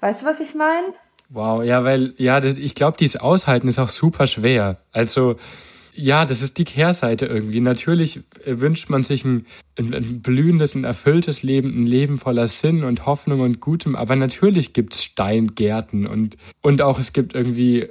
[0.00, 0.86] Weißt du, was ich meine?
[1.28, 4.78] Wow, ja, weil, ja, das, ich glaube, dieses Aushalten ist auch super schwer.
[4.92, 5.36] Also,
[5.94, 7.60] ja, das ist die Kehrseite irgendwie.
[7.60, 9.46] Natürlich wünscht man sich ein,
[9.78, 14.16] ein, ein, blühendes, ein erfülltes Leben, ein Leben voller Sinn und Hoffnung und Gutem, aber
[14.16, 17.88] natürlich gibt's Steingärten und, und auch es gibt irgendwie,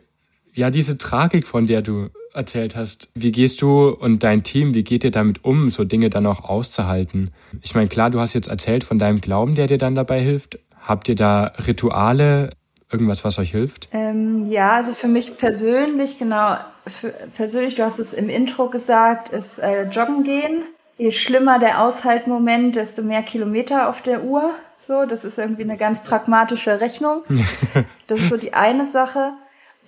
[0.53, 3.09] ja, diese Tragik, von der du erzählt hast.
[3.15, 6.43] Wie gehst du und dein Team, wie geht ihr damit um, so Dinge dann auch
[6.43, 7.31] auszuhalten?
[7.62, 10.59] Ich meine, klar, du hast jetzt erzählt von deinem Glauben, der dir dann dabei hilft.
[10.79, 12.51] Habt ihr da Rituale,
[12.91, 13.89] irgendwas, was euch hilft?
[13.91, 16.57] Ähm, ja, also für mich persönlich, genau,
[16.89, 20.63] für, persönlich, du hast es im Intro gesagt, ist äh, Joggen gehen.
[20.97, 24.54] Je schlimmer der Aushaltmoment, desto mehr Kilometer auf der Uhr.
[24.78, 27.23] So, das ist irgendwie eine ganz pragmatische Rechnung.
[28.08, 29.34] Das ist so die eine Sache.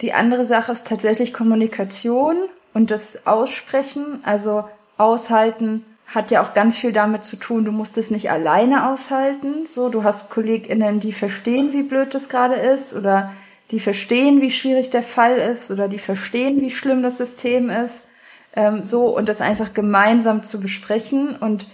[0.01, 2.35] Die andere Sache ist tatsächlich Kommunikation
[2.71, 4.19] und das Aussprechen.
[4.23, 4.65] Also
[4.97, 9.65] aushalten hat ja auch ganz viel damit zu tun, du musst es nicht alleine aushalten.
[9.65, 13.31] So, du hast KollegInnen, die verstehen, wie blöd das gerade ist oder
[13.71, 18.05] die verstehen, wie schwierig der Fall ist oder die verstehen, wie schlimm das System ist.
[18.53, 21.67] Ähm, so, und das einfach gemeinsam zu besprechen und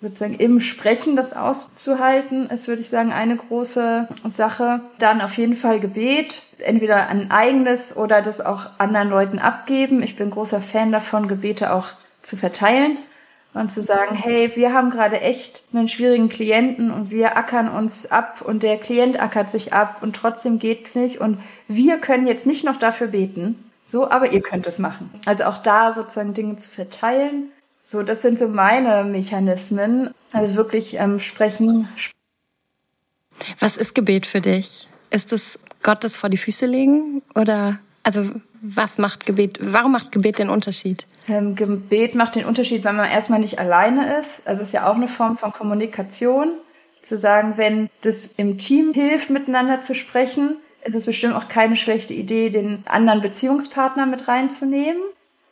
[0.00, 4.82] sozusagen im Sprechen das auszuhalten, ist, würde ich sagen, eine große Sache.
[4.98, 10.02] Dann auf jeden Fall Gebet, entweder ein eigenes oder das auch anderen Leuten abgeben.
[10.02, 11.88] Ich bin großer Fan davon, Gebete auch
[12.22, 12.98] zu verteilen
[13.58, 18.10] und zu sagen, hey, wir haben gerade echt einen schwierigen Klienten und wir ackern uns
[18.10, 22.46] ab und der Klient ackert sich ab und trotzdem geht's nicht und wir können jetzt
[22.46, 23.64] nicht noch dafür beten.
[23.86, 25.10] So, aber ihr könnt es machen.
[25.24, 27.50] Also auch da sozusagen Dinge zu verteilen
[27.88, 30.10] so, das sind so meine Mechanismen.
[30.32, 31.88] Also wirklich ähm, sprechen.
[33.60, 34.88] Was ist Gebet für dich?
[35.08, 37.22] Ist es Gottes vor die Füße legen?
[37.34, 39.58] Oder also was macht Gebet?
[39.62, 41.06] Warum macht Gebet den Unterschied?
[41.28, 44.42] Ähm, Gebet macht den Unterschied, weil man erstmal nicht alleine ist.
[44.46, 46.54] Also es ist ja auch eine Form von Kommunikation.
[47.02, 51.76] Zu sagen, wenn das im Team hilft, miteinander zu sprechen, ist es bestimmt auch keine
[51.76, 55.02] schlechte Idee, den anderen Beziehungspartner mit reinzunehmen.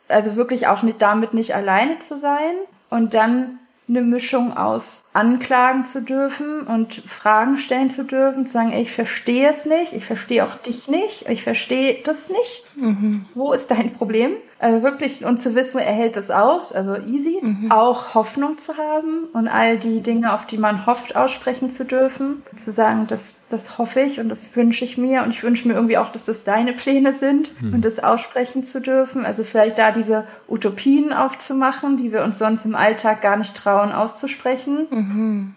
[0.07, 2.55] Also wirklich auch nicht damit nicht alleine zu sein
[2.89, 3.59] und dann
[3.89, 8.91] eine Mischung aus anklagen zu dürfen und Fragen stellen zu dürfen, zu sagen, ey, ich
[8.91, 12.63] verstehe es nicht, ich verstehe auch dich nicht, ich verstehe das nicht.
[12.75, 13.25] Mhm.
[13.33, 14.31] Wo ist dein Problem?
[14.59, 17.39] Also wirklich, und zu wissen, er hält es aus, also easy.
[17.41, 17.71] Mhm.
[17.71, 22.43] Auch Hoffnung zu haben und all die Dinge, auf die man hofft, aussprechen zu dürfen.
[22.57, 25.75] Zu sagen, das, das hoffe ich und das wünsche ich mir und ich wünsche mir
[25.75, 27.75] irgendwie auch, dass das deine Pläne sind mhm.
[27.75, 29.25] und das aussprechen zu dürfen.
[29.25, 33.91] Also vielleicht da diese Utopien aufzumachen, die wir uns sonst im Alltag gar nicht trauen
[33.91, 34.87] auszusprechen.
[34.89, 35.55] Mhm.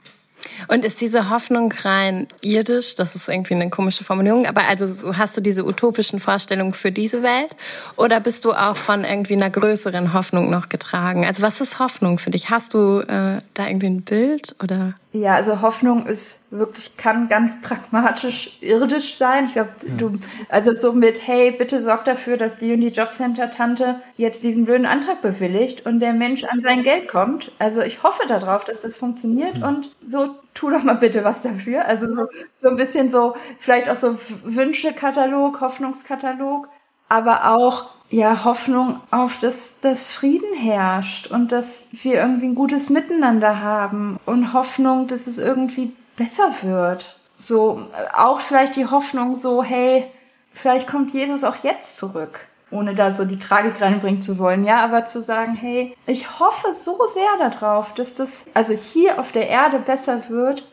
[0.68, 2.94] Und ist diese Hoffnung rein irdisch?
[2.94, 4.46] Das ist irgendwie eine komische Formulierung.
[4.46, 7.56] Aber also hast du diese utopischen Vorstellungen für diese Welt?
[7.96, 11.24] Oder bist du auch von irgendwie einer größeren Hoffnung noch getragen?
[11.24, 12.50] Also was ist Hoffnung für dich?
[12.50, 14.94] Hast du äh, da irgendwie ein Bild oder?
[15.12, 19.46] Ja, also Hoffnung ist wirklich, kann ganz pragmatisch irdisch sein.
[19.46, 19.94] Ich glaube, ja.
[19.96, 20.18] du,
[20.48, 24.86] also so mit, hey, bitte sorg dafür, dass die und die Jobcenter-Tante jetzt diesen blöden
[24.86, 27.50] Antrag bewilligt und der Mensch an sein Geld kommt.
[27.58, 29.64] Also ich hoffe darauf, dass das funktioniert mhm.
[29.64, 31.86] und so tu doch mal bitte was dafür.
[31.86, 32.28] Also so,
[32.62, 36.68] so ein bisschen so, vielleicht auch so Wünschekatalog, Hoffnungskatalog,
[37.08, 42.90] aber auch ja, Hoffnung auf, dass, dass Frieden herrscht und dass wir irgendwie ein gutes
[42.90, 47.16] Miteinander haben und Hoffnung, dass es irgendwie besser wird.
[47.36, 50.10] So, auch vielleicht die Hoffnung so, hey,
[50.52, 54.78] vielleicht kommt Jesus auch jetzt zurück, ohne da so die Tragik reinbringen zu wollen, ja,
[54.78, 59.48] aber zu sagen, hey, ich hoffe so sehr darauf, dass das also hier auf der
[59.48, 60.66] Erde besser wird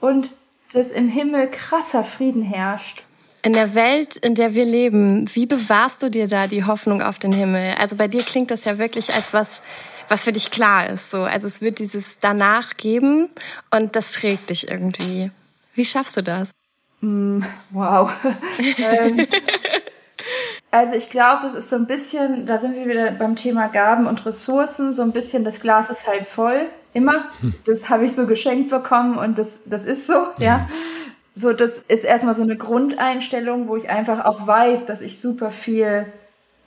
[0.00, 0.32] und
[0.72, 3.02] dass im Himmel krasser Frieden herrscht
[3.46, 7.20] in der Welt, in der wir leben, wie bewahrst du dir da die Hoffnung auf
[7.20, 7.76] den Himmel?
[7.78, 9.62] Also bei dir klingt das ja wirklich als was,
[10.08, 11.12] was für dich klar ist.
[11.12, 13.30] So, also es wird dieses danach geben
[13.70, 15.30] und das trägt dich irgendwie.
[15.74, 16.50] Wie schaffst du das?
[17.00, 18.10] Mm, wow.
[18.78, 19.28] Ähm,
[20.72, 24.08] also ich glaube, das ist so ein bisschen, da sind wir wieder beim Thema Gaben
[24.08, 27.28] und Ressourcen, so ein bisschen das Glas ist halb voll, immer.
[27.64, 30.68] Das habe ich so geschenkt bekommen und das, das ist so, ja.
[31.38, 35.50] So, das ist erstmal so eine Grundeinstellung, wo ich einfach auch weiß, dass ich super
[35.50, 36.06] viel,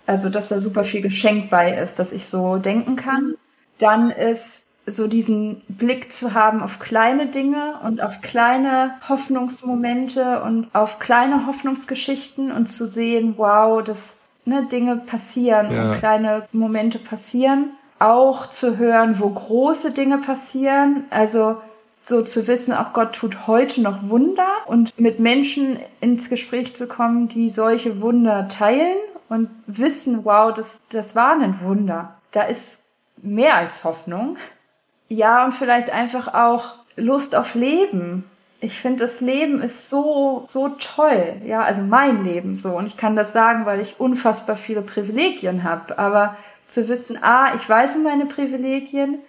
[0.06, 3.34] also dass da super viel geschenkt bei ist, dass ich so denken kann.
[3.80, 10.68] Dann ist so diesen Blick zu haben auf kleine Dinge und auf kleine Hoffnungsmomente und
[10.74, 15.82] auf kleine Hoffnungsgeschichten und zu sehen, wow, dass ne, Dinge passieren ja.
[15.92, 17.72] und kleine Momente passieren.
[17.98, 21.06] Auch zu hören, wo große Dinge passieren.
[21.10, 21.58] Also
[22.02, 26.88] so zu wissen, auch Gott tut heute noch Wunder und mit Menschen ins Gespräch zu
[26.88, 28.98] kommen, die solche Wunder teilen
[29.30, 32.16] und wissen, wow, das, das war ein Wunder.
[32.32, 32.84] Da ist
[33.22, 34.38] mehr als Hoffnung.
[35.08, 38.30] Ja, und vielleicht einfach auch Lust auf Leben.
[38.62, 41.42] Ich finde, das Leben ist so, so toll.
[41.46, 42.72] Ja, also mein Leben so.
[42.72, 45.98] Und ich kann das sagen, weil ich unfassbar viele Privilegien habe.
[45.98, 46.36] Aber
[46.68, 49.20] zu wissen, ah, ich weiß um meine Privilegien,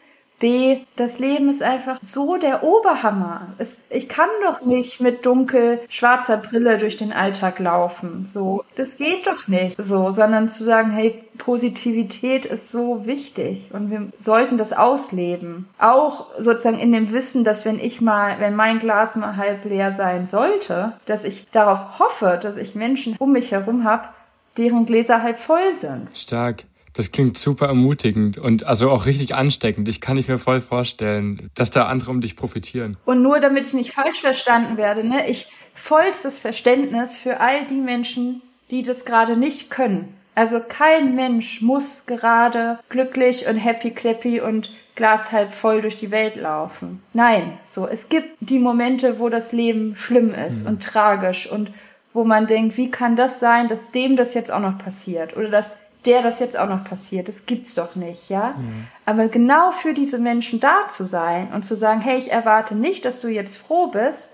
[0.41, 3.49] B, das Leben ist einfach so der Oberhammer.
[3.59, 8.29] Es, ich kann doch nicht mit dunkel schwarzer Brille durch den Alltag laufen.
[8.31, 9.77] So, das geht doch nicht.
[9.79, 15.69] So, sondern zu sagen, hey, Positivität ist so wichtig und wir sollten das ausleben.
[15.79, 19.93] Auch sozusagen in dem Wissen, dass wenn ich mal, wenn mein Glas mal halb leer
[19.93, 24.09] sein sollte, dass ich darauf hoffe, dass ich Menschen um mich herum habe,
[24.57, 26.09] deren Gläser halb voll sind.
[26.15, 26.65] Stark.
[26.93, 29.89] Das klingt super ermutigend und also auch richtig ansteckend.
[29.89, 32.97] Ich kann nicht mir voll vorstellen, dass da andere um dich profitieren.
[33.05, 37.81] Und nur damit ich nicht falsch verstanden werde, ne, ich vollstes Verständnis für all die
[37.81, 40.15] Menschen, die das gerade nicht können.
[40.35, 46.11] Also kein Mensch muss gerade glücklich und happy clappy und Glas halb voll durch die
[46.11, 47.03] Welt laufen.
[47.13, 50.71] Nein, so es gibt die Momente, wo das Leben schlimm ist mhm.
[50.71, 51.73] und tragisch und
[52.13, 55.49] wo man denkt, wie kann das sein, dass dem das jetzt auch noch passiert oder
[55.49, 57.29] dass der das jetzt auch noch passiert.
[57.29, 58.55] Das gibt's doch nicht, ja?
[58.57, 58.87] Mhm.
[59.05, 63.05] Aber genau für diese Menschen da zu sein und zu sagen, hey, ich erwarte nicht,
[63.05, 64.31] dass du jetzt froh bist,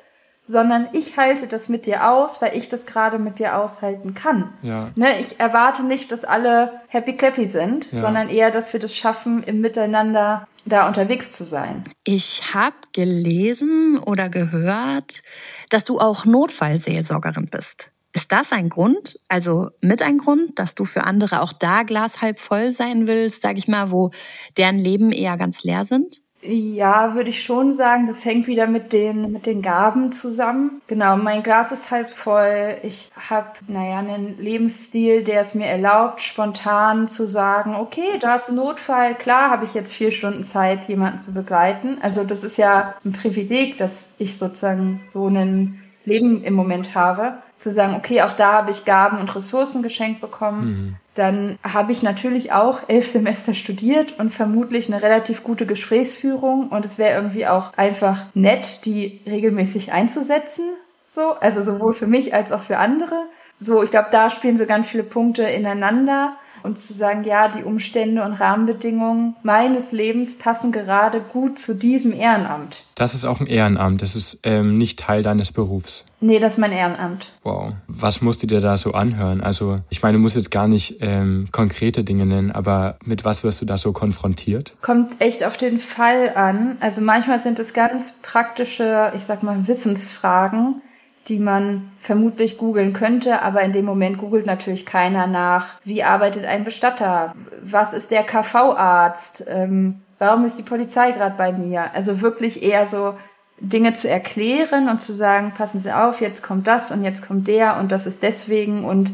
[0.48, 4.52] sondern ich halte das mit dir aus, weil ich das gerade mit dir aushalten kann.
[4.62, 4.90] Ja.
[4.94, 8.00] Ne, ich erwarte nicht, dass alle happy clappy sind, ja.
[8.00, 11.84] sondern eher, dass wir das schaffen, im Miteinander da unterwegs zu sein.
[12.04, 15.22] Ich habe gelesen oder gehört,
[15.70, 17.90] dass du auch Notfallseelsorgerin bist.
[18.16, 22.22] Ist das ein Grund, also mit ein Grund, dass du für andere auch da Glas
[22.22, 24.10] halb voll sein willst, sag ich mal, wo
[24.56, 26.22] deren Leben eher ganz leer sind?
[26.40, 30.80] Ja, würde ich schon sagen, das hängt wieder mit den, mit den Gaben zusammen.
[30.86, 32.78] Genau, mein Glas ist halb voll.
[32.82, 38.48] Ich habe, naja, einen Lebensstil, der es mir erlaubt, spontan zu sagen, okay, da ist
[38.48, 41.98] ein Notfall, klar habe ich jetzt vier Stunden Zeit, jemanden zu begleiten.
[42.00, 47.42] Also das ist ja ein Privileg, dass ich sozusagen so ein Leben im Moment habe
[47.56, 50.66] zu sagen, okay, auch da habe ich Gaben und Ressourcen geschenkt bekommen.
[50.66, 50.96] Mhm.
[51.14, 56.84] Dann habe ich natürlich auch elf Semester studiert und vermutlich eine relativ gute Gesprächsführung und
[56.84, 60.64] es wäre irgendwie auch einfach nett, die regelmäßig einzusetzen.
[61.08, 63.16] So, also sowohl für mich als auch für andere.
[63.58, 67.62] So, ich glaube, da spielen so ganz viele Punkte ineinander und zu sagen, ja, die
[67.62, 72.84] Umstände und Rahmenbedingungen meines Lebens passen gerade gut zu diesem Ehrenamt.
[72.96, 76.04] Das ist auch ein Ehrenamt, das ist ähm, nicht Teil deines Berufs.
[76.20, 77.30] Nee, das ist mein Ehrenamt.
[77.42, 77.74] Wow.
[77.86, 79.42] Was musst du dir da so anhören?
[79.42, 83.44] Also, ich meine, du musst jetzt gar nicht ähm, konkrete Dinge nennen, aber mit was
[83.44, 84.74] wirst du da so konfrontiert?
[84.82, 86.78] Kommt echt auf den Fall an.
[86.80, 90.80] Also manchmal sind es ganz praktische, ich sag mal, Wissensfragen
[91.28, 96.44] die man vermutlich googeln könnte, aber in dem Moment googelt natürlich keiner nach, wie arbeitet
[96.44, 101.94] ein Bestatter, was ist der KV-Arzt, ähm, warum ist die Polizei gerade bei mir?
[101.94, 103.14] Also wirklich eher so
[103.58, 107.48] Dinge zu erklären und zu sagen, passen Sie auf, jetzt kommt das und jetzt kommt
[107.48, 109.12] der und das ist deswegen und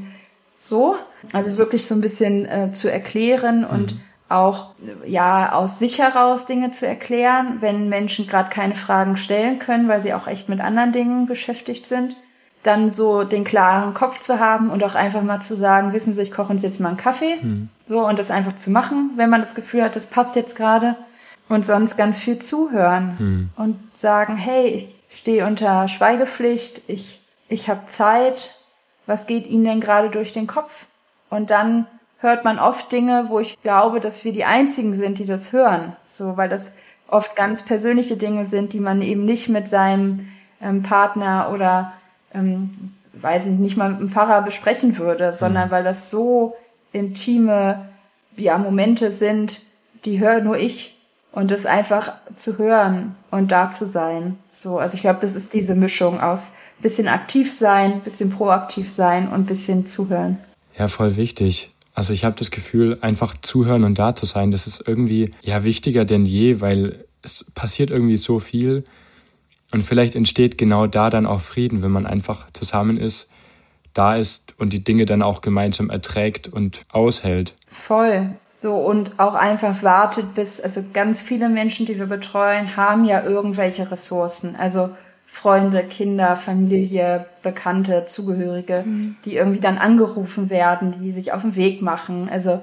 [0.60, 0.96] so.
[1.32, 4.00] Also wirklich so ein bisschen äh, zu erklären und mhm
[4.32, 4.74] auch
[5.06, 10.02] ja aus sich heraus Dinge zu erklären, wenn Menschen gerade keine Fragen stellen können, weil
[10.02, 12.16] sie auch echt mit anderen Dingen beschäftigt sind.
[12.62, 16.22] Dann so den klaren Kopf zu haben und auch einfach mal zu sagen, wissen Sie,
[16.22, 17.36] ich koche uns jetzt mal einen Kaffee.
[17.42, 17.68] Mhm.
[17.88, 20.96] So und das einfach zu machen, wenn man das Gefühl hat, das passt jetzt gerade.
[21.48, 23.50] Und sonst ganz viel zuhören mhm.
[23.56, 28.54] und sagen, hey, ich stehe unter Schweigepflicht, ich, ich habe Zeit,
[29.06, 30.86] was geht Ihnen denn gerade durch den Kopf?
[31.28, 31.86] Und dann
[32.22, 35.96] hört man oft Dinge, wo ich glaube, dass wir die einzigen sind, die das hören.
[36.06, 36.72] So, weil das
[37.08, 40.28] oft ganz persönliche Dinge sind, die man eben nicht mit seinem
[40.60, 41.92] ähm, Partner oder
[42.32, 45.72] ähm, weiß ich nicht mal mit dem Pfarrer besprechen würde, sondern mhm.
[45.72, 46.56] weil das so
[46.92, 47.86] intime
[48.36, 49.60] ja, Momente sind,
[50.04, 50.96] die höre nur ich
[51.32, 54.38] und das einfach zu hören und da zu sein.
[54.50, 59.28] So, also ich glaube, das ist diese Mischung aus bisschen aktiv sein, bisschen proaktiv sein
[59.28, 60.38] und bisschen zuhören.
[60.78, 61.71] Ja, voll wichtig.
[61.94, 65.64] Also ich habe das Gefühl, einfach zuhören und da zu sein, das ist irgendwie ja
[65.64, 68.84] wichtiger denn je, weil es passiert irgendwie so viel
[69.72, 73.28] und vielleicht entsteht genau da dann auch Frieden, wenn man einfach zusammen ist,
[73.94, 77.54] da ist und die Dinge dann auch gemeinsam erträgt und aushält.
[77.68, 78.30] Voll.
[78.54, 83.24] So und auch einfach wartet bis, also ganz viele Menschen, die wir betreuen, haben ja
[83.24, 84.54] irgendwelche Ressourcen.
[84.54, 84.90] Also
[85.34, 89.16] Freunde, Kinder, Familie, Bekannte, Zugehörige, mhm.
[89.24, 92.28] die irgendwie dann angerufen werden, die sich auf den Weg machen.
[92.30, 92.62] Also,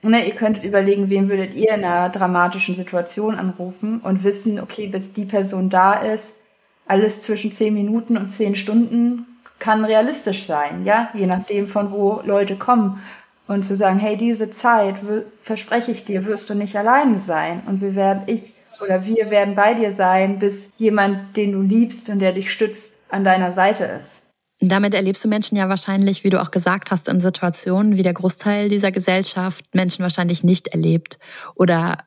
[0.00, 4.86] ne, ihr könntet überlegen, wen würdet ihr in einer dramatischen Situation anrufen und wissen, okay,
[4.86, 6.36] bis die Person da ist,
[6.86, 9.26] alles zwischen zehn Minuten und zehn Stunden
[9.58, 13.02] kann realistisch sein, ja, je nachdem von wo Leute kommen.
[13.48, 14.94] Und zu sagen, hey, diese Zeit,
[15.42, 17.62] verspreche ich dir, wirst du nicht alleine sein.
[17.66, 22.10] Und wir werden, ich oder wir werden bei dir sein, bis jemand, den du liebst
[22.10, 24.22] und der dich stützt, an deiner Seite ist.
[24.60, 28.14] Damit erlebst du Menschen ja wahrscheinlich, wie du auch gesagt hast, in Situationen, wie der
[28.14, 31.18] Großteil dieser Gesellschaft Menschen wahrscheinlich nicht erlebt
[31.54, 31.98] oder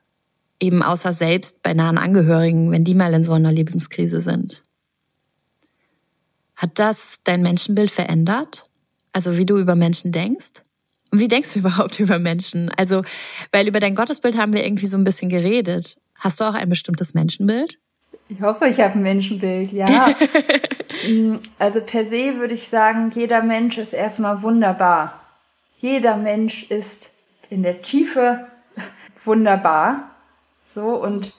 [0.59, 4.63] eben außer selbst bei nahen Angehörigen, wenn die mal in so einer Lebenskrise sind.
[6.55, 8.68] Hat das dein Menschenbild verändert?
[9.13, 10.63] Also wie du über Menschen denkst?
[11.11, 12.70] Und wie denkst du überhaupt über Menschen?
[12.76, 13.03] Also,
[13.51, 15.97] weil über dein Gottesbild haben wir irgendwie so ein bisschen geredet.
[16.20, 17.80] Hast du auch ein bestimmtes Menschenbild?
[18.30, 20.15] Ich hoffe, ich habe ein Menschenbild, ja.
[21.07, 25.22] Mm, also per se würde ich sagen, jeder Mensch ist erstmal wunderbar.
[25.78, 27.11] Jeder Mensch ist
[27.51, 28.47] in der Tiefe
[29.24, 30.09] wunderbar.
[30.65, 31.36] So, und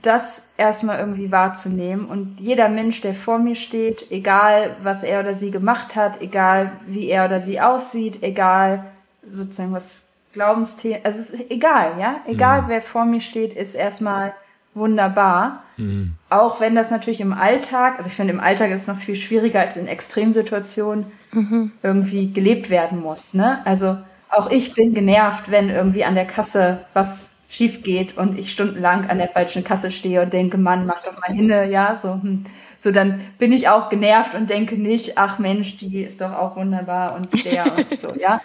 [0.00, 2.06] das erstmal irgendwie wahrzunehmen.
[2.06, 6.72] Und jeder Mensch, der vor mir steht, egal was er oder sie gemacht hat, egal
[6.86, 8.90] wie er oder sie aussieht, egal
[9.30, 10.02] sozusagen was
[10.32, 12.68] Glaubensthemen, also es ist egal, ja, egal mhm.
[12.68, 14.34] wer vor mir steht, ist erstmal
[14.74, 15.64] wunderbar.
[15.76, 16.14] Mhm.
[16.30, 19.14] Auch wenn das natürlich im Alltag, also ich finde im Alltag ist es noch viel
[19.14, 21.72] schwieriger als in Extremsituationen mhm.
[21.82, 23.34] irgendwie gelebt werden muss.
[23.34, 23.60] Ne?
[23.64, 23.98] Also
[24.30, 29.10] auch ich bin genervt, wenn irgendwie an der Kasse was schief geht und ich stundenlang
[29.10, 32.44] an der falschen Kasse stehe und denke, Mann, mach doch mal hinne, ja, so, hm.
[32.78, 36.56] so dann bin ich auch genervt und denke nicht, ach Mensch, die ist doch auch
[36.56, 38.40] wunderbar und der und so, ja.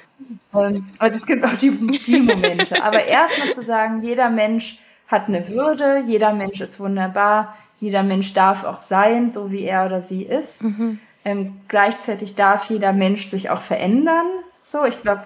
[0.51, 2.83] Und, also es gibt auch die, die Momente.
[2.83, 8.33] Aber erstmal zu sagen, jeder Mensch hat eine Würde, jeder Mensch ist wunderbar, jeder Mensch
[8.33, 10.63] darf auch sein, so wie er oder sie ist.
[10.63, 10.99] Mhm.
[11.23, 14.25] Ähm, gleichzeitig darf jeder Mensch sich auch verändern.
[14.63, 15.23] So, ich glaube,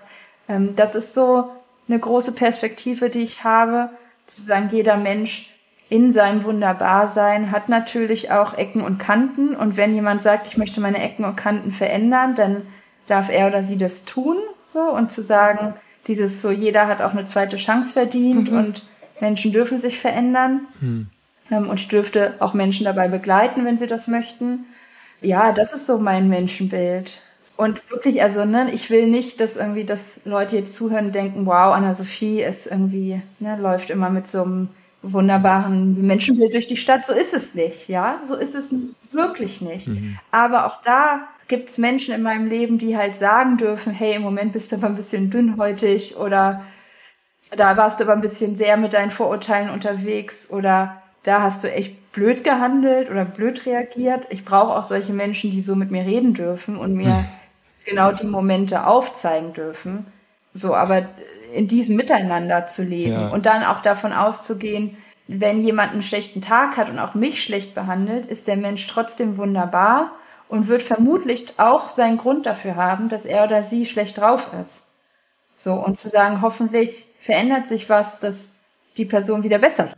[0.49, 1.49] ähm, das ist so
[1.87, 3.89] eine große Perspektive, die ich habe,
[4.27, 5.49] zu sagen, jeder Mensch
[5.89, 9.55] in seinem Wunderbarsein hat natürlich auch Ecken und Kanten.
[9.55, 12.65] Und wenn jemand sagt, ich möchte meine Ecken und Kanten verändern, dann
[13.07, 14.37] darf er oder sie das tun.
[14.71, 15.73] So und zu sagen,
[16.07, 18.57] dieses so, jeder hat auch eine zweite Chance verdient mhm.
[18.57, 18.83] und
[19.19, 20.67] Menschen dürfen sich verändern.
[20.79, 21.09] Mhm.
[21.49, 24.65] und ich dürfte auch Menschen dabei begleiten, wenn sie das möchten.
[25.21, 27.19] Ja, das ist so mein Menschenbild.
[27.57, 31.45] Und wirklich, also, ne, ich will nicht, dass irgendwie, dass Leute jetzt zuhören und denken,
[31.45, 34.69] wow, Anna-Sophie ist irgendwie, ne, läuft immer mit so einem
[35.03, 37.05] wunderbaren Menschenbild durch die Stadt.
[37.05, 38.21] So ist es nicht, ja.
[38.23, 38.73] So ist es
[39.11, 39.87] wirklich nicht.
[39.87, 40.19] Mhm.
[40.31, 44.21] Aber auch da gibt es Menschen in meinem Leben, die halt sagen dürfen, hey, im
[44.21, 46.63] Moment bist du aber ein bisschen dünnhäutig oder
[47.55, 51.71] da warst du aber ein bisschen sehr mit deinen Vorurteilen unterwegs oder da hast du
[51.71, 54.27] echt blöd gehandelt oder blöd reagiert.
[54.29, 57.25] Ich brauche auch solche Menschen, die so mit mir reden dürfen und mir hm.
[57.85, 60.05] genau die Momente aufzeigen dürfen.
[60.53, 61.05] So, aber
[61.53, 63.29] in diesem Miteinander zu leben ja.
[63.29, 64.97] und dann auch davon auszugehen,
[65.27, 69.37] wenn jemand einen schlechten Tag hat und auch mich schlecht behandelt, ist der Mensch trotzdem
[69.37, 70.11] wunderbar
[70.49, 74.83] und wird vermutlich auch seinen Grund dafür haben, dass er oder sie schlecht drauf ist.
[75.55, 78.49] So, und zu sagen, hoffentlich verändert sich was, dass
[78.97, 79.93] die Person wieder besser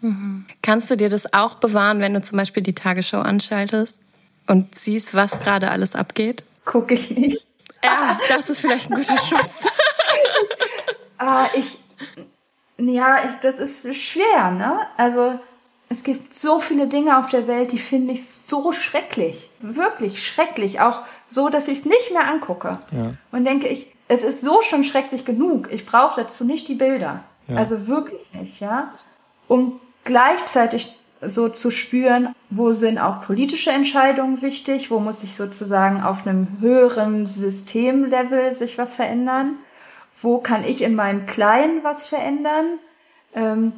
[0.00, 0.46] Mhm.
[0.62, 4.02] Kannst du dir das auch bewahren, wenn du zum Beispiel die Tagesschau anschaltest
[4.46, 6.44] und siehst, was gerade alles abgeht?
[6.64, 7.46] Gucke ich nicht.
[7.88, 9.66] Ja, das ist vielleicht ein guter Schutz.
[11.18, 11.78] ah, ich,
[12.78, 14.86] ja, ich, das ist schwer, ne?
[14.96, 15.38] Also,
[15.88, 19.50] es gibt so viele Dinge auf der Welt, die finde ich so schrecklich.
[19.60, 20.80] Wirklich schrecklich.
[20.80, 22.72] Auch so, dass ich es nicht mehr angucke.
[22.92, 23.14] Ja.
[23.32, 25.68] Und denke ich, es ist so schon schrecklich genug.
[25.70, 27.24] Ich brauche dazu nicht die Bilder.
[27.46, 27.56] Ja.
[27.56, 28.92] Also wirklich nicht, ja.
[29.46, 36.02] Um gleichzeitig so zu spüren, wo sind auch politische Entscheidungen wichtig, wo muss sich sozusagen
[36.02, 39.56] auf einem höheren Systemlevel sich was verändern,
[40.22, 42.78] wo kann ich in meinem Kleinen was verändern
[43.34, 43.72] ähm,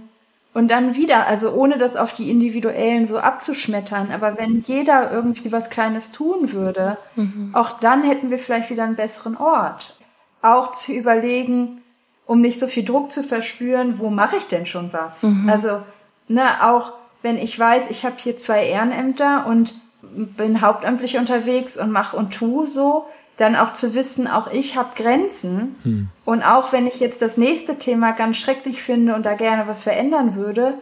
[0.52, 5.52] und dann wieder, also ohne das auf die Individuellen so abzuschmettern, aber wenn jeder irgendwie
[5.52, 7.50] was Kleines tun würde, mhm.
[7.52, 9.96] auch dann hätten wir vielleicht wieder einen besseren Ort.
[10.42, 11.82] Auch zu überlegen,
[12.26, 15.22] um nicht so viel Druck zu verspüren, wo mache ich denn schon was?
[15.22, 15.48] Mhm.
[15.48, 15.82] Also
[16.28, 16.92] ne, auch
[17.22, 22.32] wenn ich weiß, ich habe hier zwei Ehrenämter und bin hauptamtlich unterwegs und mache und
[22.32, 23.06] tu so,
[23.36, 25.76] dann auch zu wissen, auch ich habe Grenzen.
[25.82, 26.08] Hm.
[26.24, 29.82] Und auch wenn ich jetzt das nächste Thema ganz schrecklich finde und da gerne was
[29.82, 30.74] verändern würde,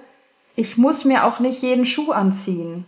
[0.57, 2.85] ich muss mir auch nicht jeden Schuh anziehen.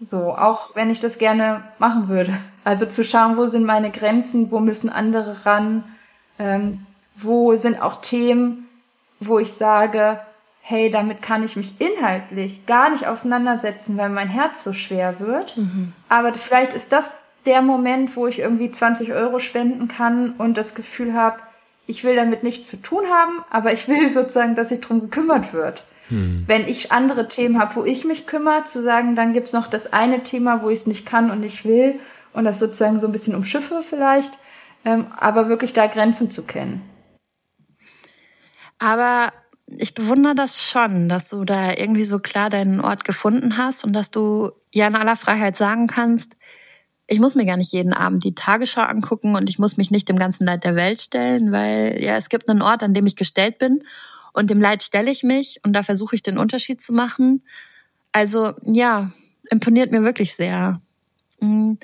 [0.00, 2.32] So, auch wenn ich das gerne machen würde.
[2.64, 5.82] Also zu schauen, wo sind meine Grenzen, wo müssen andere ran,
[6.38, 6.86] ähm,
[7.16, 8.68] wo sind auch Themen,
[9.18, 10.20] wo ich sage,
[10.64, 15.56] hey, damit kann ich mich inhaltlich gar nicht auseinandersetzen, weil mein Herz so schwer wird.
[15.56, 15.92] Mhm.
[16.08, 20.76] Aber vielleicht ist das der Moment, wo ich irgendwie 20 Euro spenden kann und das
[20.76, 21.40] Gefühl habe,
[21.86, 25.52] ich will damit nichts zu tun haben, aber ich will sozusagen, dass sich drum gekümmert
[25.52, 25.84] wird.
[26.10, 26.44] Mhm.
[26.46, 29.92] Wenn ich andere Themen habe, wo ich mich kümmere, zu sagen, dann gibt's noch das
[29.92, 31.98] eine Thema, wo ich es nicht kann und nicht will
[32.32, 34.38] und das sozusagen so ein bisschen umschiffe vielleicht,
[34.84, 36.82] ähm, aber wirklich da Grenzen zu kennen.
[38.78, 39.32] Aber
[39.66, 43.92] ich bewundere das schon, dass du da irgendwie so klar deinen Ort gefunden hast und
[43.92, 46.32] dass du ja in aller Freiheit sagen kannst,
[47.06, 50.08] ich muss mir gar nicht jeden Abend die Tagesschau angucken und ich muss mich nicht
[50.08, 53.16] dem ganzen Leid der Welt stellen, weil ja, es gibt einen Ort, an dem ich
[53.16, 53.82] gestellt bin
[54.32, 57.44] und dem Leid stelle ich mich und da versuche ich den Unterschied zu machen.
[58.12, 59.10] Also ja,
[59.50, 60.80] imponiert mir wirklich sehr.
[61.40, 61.78] Hm,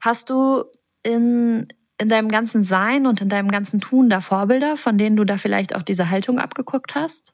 [0.00, 0.64] hast du
[1.02, 1.68] in,
[2.04, 5.38] in deinem ganzen Sein und in deinem ganzen Tun da Vorbilder, von denen du da
[5.38, 7.32] vielleicht auch diese Haltung abgeguckt hast?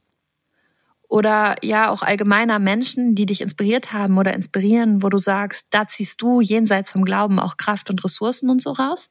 [1.09, 5.89] Oder ja, auch allgemeiner Menschen, die dich inspiriert haben oder inspirieren, wo du sagst, da
[5.89, 9.11] ziehst du jenseits vom Glauben auch Kraft und Ressourcen und so raus?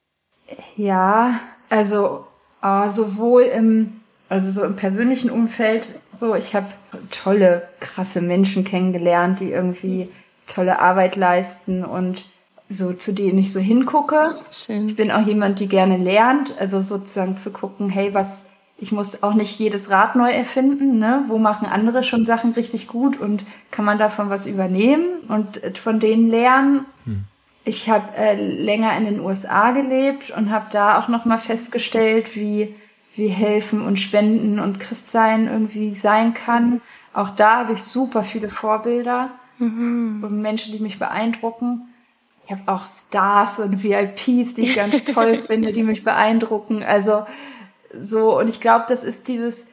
[0.76, 1.38] Ja,
[1.68, 2.26] also
[2.62, 4.00] äh, sowohl im,
[4.30, 6.68] also so im persönlichen Umfeld, so ich habe
[7.10, 10.08] tolle, krasse Menschen kennengelernt, die irgendwie
[10.46, 12.24] tolle Arbeit leisten und
[12.70, 14.38] so zu denen ich so hingucke.
[14.50, 14.88] Schön.
[14.88, 18.42] Ich bin auch jemand, die gerne lernt, also sozusagen zu gucken, hey, was
[18.82, 20.98] ich muss auch nicht jedes Rad neu erfinden.
[20.98, 21.24] Ne?
[21.26, 26.00] Wo machen andere schon Sachen richtig gut und kann man davon was übernehmen und von
[26.00, 26.86] denen lernen?
[27.04, 27.24] Hm.
[27.66, 32.34] Ich habe äh, länger in den USA gelebt und habe da auch noch mal festgestellt,
[32.36, 32.74] wie
[33.16, 36.80] wie helfen und spenden und Christsein irgendwie sein kann.
[37.12, 40.24] Auch da habe ich super viele Vorbilder mhm.
[40.24, 41.89] und Menschen, die mich beeindrucken.
[42.50, 46.82] Ich habe auch Stars und VIPs, die ich ganz toll finde, die mich beeindrucken.
[46.82, 47.24] Also
[48.00, 49.66] so, und ich glaube, das ist dieses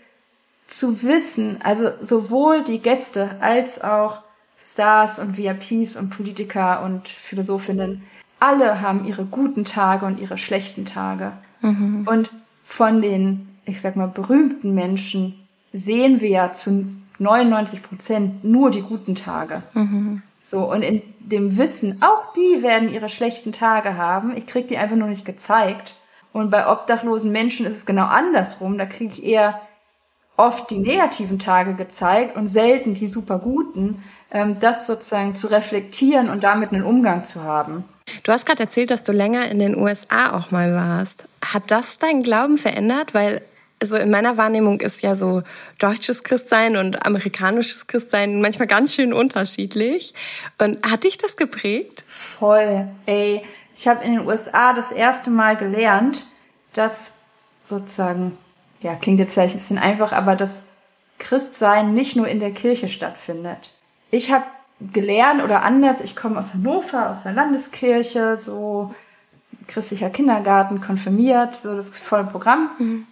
[0.68, 4.22] zu wissen, also sowohl die Gäste als auch
[4.60, 8.04] Stars und VIPs und Politiker und Philosophinnen,
[8.40, 11.32] alle haben ihre guten Tage und ihre schlechten Tage.
[11.62, 12.08] Mhm.
[12.08, 12.32] Und
[12.64, 16.86] von den, ich sag mal, berühmten Menschen sehen wir ja zu
[17.18, 19.64] 99 Prozent nur die guten Tage.
[19.74, 20.22] Mhm.
[20.50, 24.34] So, und in dem Wissen, auch die werden ihre schlechten Tage haben.
[24.38, 25.96] Ich krieg die einfach nur nicht gezeigt.
[26.32, 28.78] Und bei obdachlosen Menschen ist es genau andersrum.
[28.78, 29.60] Da kriege ich eher
[30.38, 36.30] oft die negativen Tage gezeigt und selten die super guten, ähm, das sozusagen zu reflektieren
[36.30, 37.84] und damit einen Umgang zu haben.
[38.24, 41.28] Du hast gerade erzählt, dass du länger in den USA auch mal warst.
[41.44, 43.14] Hat das deinen Glauben verändert?
[43.14, 43.42] Weil
[43.82, 45.44] also in meiner Wahrnehmung ist ja so
[45.80, 50.14] deutsches Christsein und amerikanisches Christsein manchmal ganz schön unterschiedlich.
[50.58, 52.04] Und hat dich das geprägt?
[52.08, 52.88] Voll.
[53.06, 53.44] Ey,
[53.76, 56.26] ich habe in den USA das erste Mal gelernt,
[56.74, 57.12] dass
[57.66, 58.38] sozusagen,
[58.82, 60.62] ja, klingt jetzt vielleicht ein bisschen einfach, aber dass
[61.20, 63.72] Christsein nicht nur in der Kirche stattfindet.
[64.10, 64.46] Ich habe
[64.80, 68.94] gelernt oder anders, ich komme aus Hannover, aus der Landeskirche, so
[69.68, 72.70] christlicher Kindergarten, konfirmiert, so das volle Programm.
[72.80, 73.08] Mhm.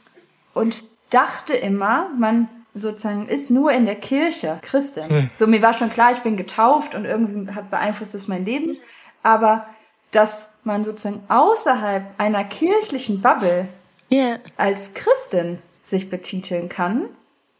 [0.56, 5.03] Und dachte immer, man sozusagen ist nur in der Kirche Christin.
[5.08, 5.30] Mhm.
[5.36, 8.78] So, mir war schon klar, ich bin getauft und irgendwie hat beeinflusst es mein Leben.
[9.22, 9.68] Aber
[10.12, 13.68] dass man sozusagen außerhalb einer kirchlichen Bubble
[14.12, 14.39] yeah.
[14.58, 17.06] als Christin sich betiteln kann,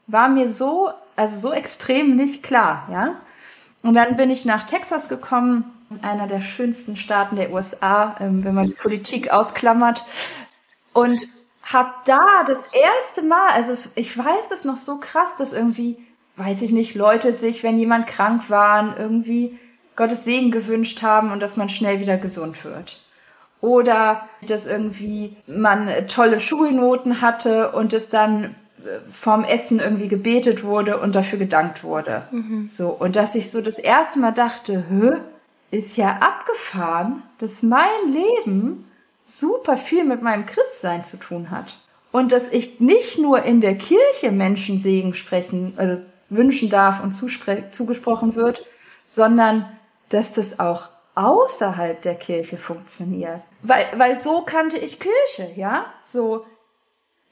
[0.08, 3.16] war mir so, also so extrem nicht klar, ja.
[3.84, 5.72] Und dann bin ich nach Texas gekommen,
[6.02, 10.04] einer der schönsten Staaten der USA, ähm, wenn man die Politik ausklammert,
[10.93, 11.28] und
[11.66, 15.97] habe da das erste Mal, also ich weiß es noch so krass, dass irgendwie,
[16.38, 19.59] weiß ich nicht, Leute sich, wenn jemand krank waren, irgendwie
[19.95, 23.01] Gottes Segen gewünscht haben und dass man schnell wieder gesund wird.
[23.61, 28.55] Oder dass irgendwie man tolle Schulnoten hatte und es dann
[28.86, 32.28] äh, vorm Essen irgendwie gebetet wurde und dafür gedankt wurde.
[32.30, 32.68] Mhm.
[32.70, 32.89] So.
[32.89, 35.18] Und dass ich so das erste Mal dachte, hö,
[35.72, 38.86] ist ja abgefahren, dass mein Leben
[39.26, 41.80] super viel mit meinem Christsein zu tun hat.
[42.11, 47.11] Und dass ich nicht nur in der Kirche Menschen Segen sprechen, also wünschen darf und
[47.11, 48.65] zugesprochen wird,
[49.09, 49.69] sondern
[50.09, 53.43] dass das auch außerhalb der Kirche funktioniert.
[53.61, 55.86] Weil, weil so kannte ich Kirche, ja?
[56.03, 56.45] So,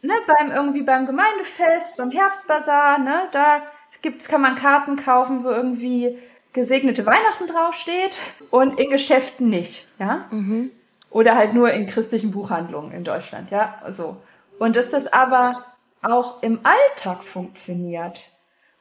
[0.01, 3.61] ne, beim, irgendwie beim Gemeindefest, beim Herbstbazar, ne, da
[4.01, 6.17] gibt's, kann man Karten kaufen, wo irgendwie
[6.53, 8.17] gesegnete Weihnachten draufsteht
[8.51, 10.27] und in Geschäften nicht, ja?
[10.31, 10.71] Mhm.
[11.14, 13.76] Oder halt nur in christlichen Buchhandlungen in Deutschland, ja?
[13.88, 14.18] So.
[14.57, 15.64] Und dass das aber
[16.01, 18.28] auch im Alltag funktioniert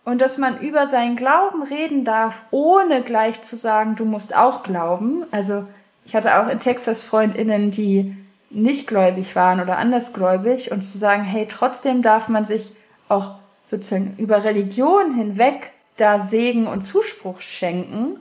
[0.04, 4.62] und dass man über seinen Glauben reden darf, ohne gleich zu sagen, du musst auch
[4.62, 5.26] glauben.
[5.30, 5.64] Also
[6.06, 8.16] ich hatte auch in Texas Freundinnen, die
[8.48, 12.72] nicht gläubig waren oder andersgläubig und zu sagen, hey, trotzdem darf man sich
[13.08, 18.18] auch sozusagen über Religion hinweg da Segen und Zuspruch schenken,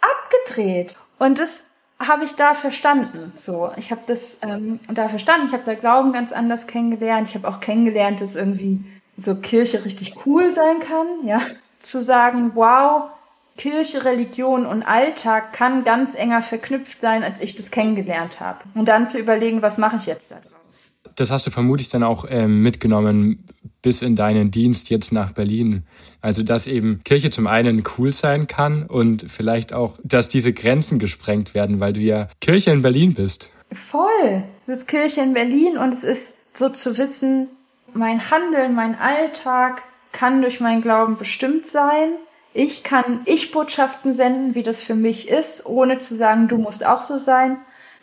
[0.00, 0.96] abgedreht.
[1.18, 1.64] Und das
[2.00, 3.32] habe ich da verstanden.
[3.36, 5.46] So, ich habe das ähm, da verstanden.
[5.48, 7.28] Ich habe da Glauben ganz anders kennengelernt.
[7.28, 8.84] Ich habe auch kennengelernt, dass irgendwie
[9.16, 11.40] so Kirche richtig cool sein kann, ja,
[11.80, 13.10] zu sagen, wow,
[13.56, 18.60] Kirche, Religion und Alltag kann ganz enger verknüpft sein, als ich das kennengelernt habe.
[18.74, 20.92] Und dann zu überlegen, was mache ich jetzt daraus?
[21.16, 23.44] Das hast du vermutlich dann auch ähm, mitgenommen
[23.82, 25.84] bis in deinen Dienst jetzt nach Berlin.
[26.20, 30.98] Also, dass eben Kirche zum einen cool sein kann und vielleicht auch, dass diese Grenzen
[30.98, 33.50] gesprengt werden, weil du ja Kirche in Berlin bist.
[33.72, 34.42] Voll.
[34.66, 37.48] Es ist Kirche in Berlin und es ist so zu wissen,
[37.94, 42.10] mein Handeln, mein Alltag kann durch meinen Glauben bestimmt sein.
[42.54, 47.00] Ich kann Ich-Botschaften senden, wie das für mich ist, ohne zu sagen, du musst auch
[47.00, 47.58] so sein.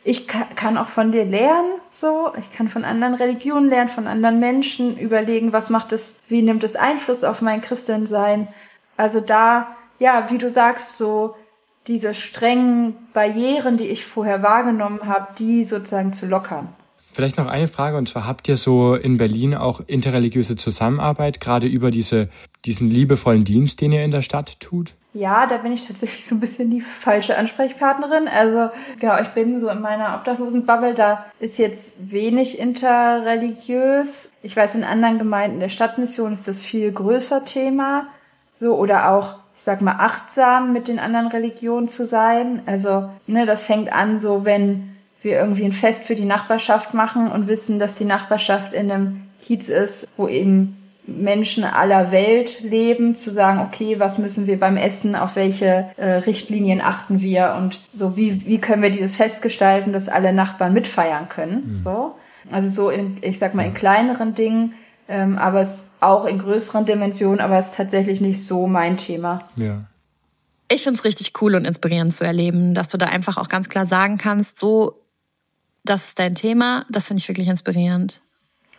[0.08, 2.32] Ich kann auch von dir lernen, so.
[2.40, 6.64] Ich kann von anderen Religionen lernen, von anderen Menschen, überlegen, was macht es, wie nimmt
[6.64, 8.48] es Einfluss auf mein Christensein.
[8.98, 11.34] Also da, ja, wie du sagst, so
[11.88, 16.70] diese strengen Barrieren, die ich vorher wahrgenommen habe, die sozusagen zu lockern.
[17.12, 21.66] Vielleicht noch eine Frage, und zwar habt ihr so in Berlin auch interreligiöse Zusammenarbeit, gerade
[21.66, 22.30] über diese,
[22.66, 24.94] diesen liebevollen Dienst, den ihr in der Stadt tut?
[25.16, 28.28] Ja, da bin ich tatsächlich so ein bisschen die falsche Ansprechpartnerin.
[28.28, 34.34] Also, genau, ich bin so in meiner Obdachlosenbubble, da ist jetzt wenig interreligiös.
[34.44, 38.08] Ich weiß, in anderen Gemeinden der Stadtmission ist das viel größer Thema.
[38.60, 42.62] So, oder auch ich sag mal, achtsam mit den anderen Religionen zu sein.
[42.66, 47.32] Also, ne, das fängt an so, wenn wir irgendwie ein Fest für die Nachbarschaft machen
[47.32, 53.16] und wissen, dass die Nachbarschaft in einem Kiez ist, wo eben Menschen aller Welt leben,
[53.16, 57.80] zu sagen, okay, was müssen wir beim Essen, auf welche äh, Richtlinien achten wir und
[57.94, 61.76] so, wie, wie können wir dieses Fest gestalten, dass alle Nachbarn mitfeiern können, mhm.
[61.76, 62.16] so.
[62.52, 64.76] Also so in, ich sag mal, in kleineren Dingen
[65.08, 69.48] ähm, aber es auch in größeren Dimensionen, aber es ist tatsächlich nicht so mein Thema.
[69.60, 69.86] Ja.
[70.68, 73.70] Ich finde es richtig cool und inspirierend zu erleben, dass du da einfach auch ganz
[73.70, 75.00] klar sagen kannst, so,
[75.84, 78.22] das ist dein Thema, das finde ich wirklich inspirierend.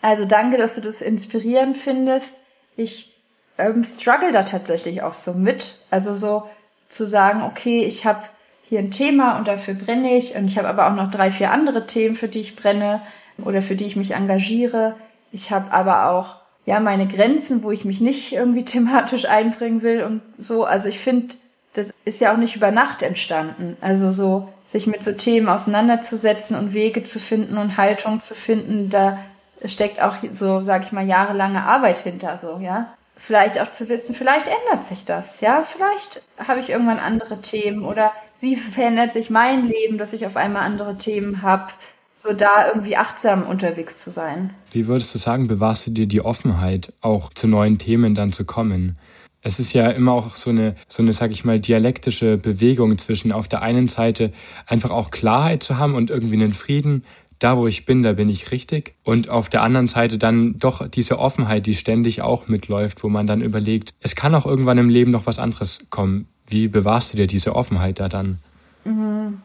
[0.02, 2.36] Also danke, dass du das inspirierend findest.
[2.76, 3.14] Ich
[3.58, 5.76] ähm, struggle da tatsächlich auch so mit.
[5.90, 6.48] Also so
[6.88, 8.22] zu sagen, okay, ich habe
[8.68, 11.52] hier ein Thema und dafür brenne ich und ich habe aber auch noch drei, vier
[11.52, 13.00] andere Themen, für die ich brenne
[13.38, 14.96] oder für die ich mich engagiere.
[15.32, 20.02] Ich habe aber auch ja meine Grenzen, wo ich mich nicht irgendwie thematisch einbringen will
[20.02, 20.64] und so.
[20.64, 21.36] Also ich finde,
[21.74, 23.76] das ist ja auch nicht über Nacht entstanden.
[23.80, 28.90] Also so sich mit so Themen auseinanderzusetzen und Wege zu finden und Haltung zu finden,
[28.90, 29.18] da
[29.64, 32.92] steckt auch so, sag ich mal, jahrelange Arbeit hinter, so, ja.
[33.18, 35.64] Vielleicht auch zu wissen, vielleicht ändert sich das, ja.
[35.64, 40.36] Vielleicht habe ich irgendwann andere Themen oder wie verändert sich mein Leben, dass ich auf
[40.36, 41.72] einmal andere Themen habe
[42.16, 44.54] so da irgendwie achtsam unterwegs zu sein.
[44.70, 48.44] Wie würdest du sagen, bewahrst du dir die Offenheit, auch zu neuen Themen dann zu
[48.44, 48.98] kommen?
[49.42, 53.30] Es ist ja immer auch so eine, so eine, sag ich mal, dialektische Bewegung zwischen
[53.30, 54.32] auf der einen Seite
[54.66, 57.04] einfach auch Klarheit zu haben und irgendwie einen Frieden,
[57.38, 58.94] da wo ich bin, da bin ich richtig.
[59.04, 63.26] Und auf der anderen Seite dann doch diese Offenheit, die ständig auch mitläuft, wo man
[63.26, 66.28] dann überlegt, es kann auch irgendwann im Leben noch was anderes kommen.
[66.46, 68.38] Wie bewahrst du dir diese Offenheit da dann?
[68.84, 69.40] Mhm.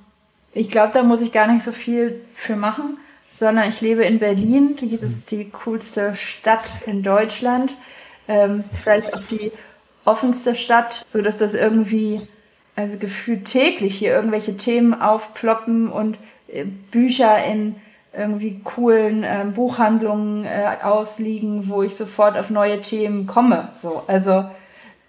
[0.54, 2.98] Ich glaube, da muss ich gar nicht so viel für machen,
[3.30, 4.76] sondern ich lebe in Berlin.
[4.76, 7.76] Das ist die coolste Stadt in Deutschland.
[8.28, 9.52] Ähm, vielleicht auch die
[10.06, 12.22] offenste Stadt, so dass das irgendwie,
[12.76, 16.18] also gefühlt täglich hier irgendwelche Themen aufploppen und
[16.92, 17.76] Bücher in
[18.14, 23.70] irgendwie coolen äh, Buchhandlungen äh, ausliegen, wo ich sofort auf neue Themen komme.
[23.74, 24.46] So, also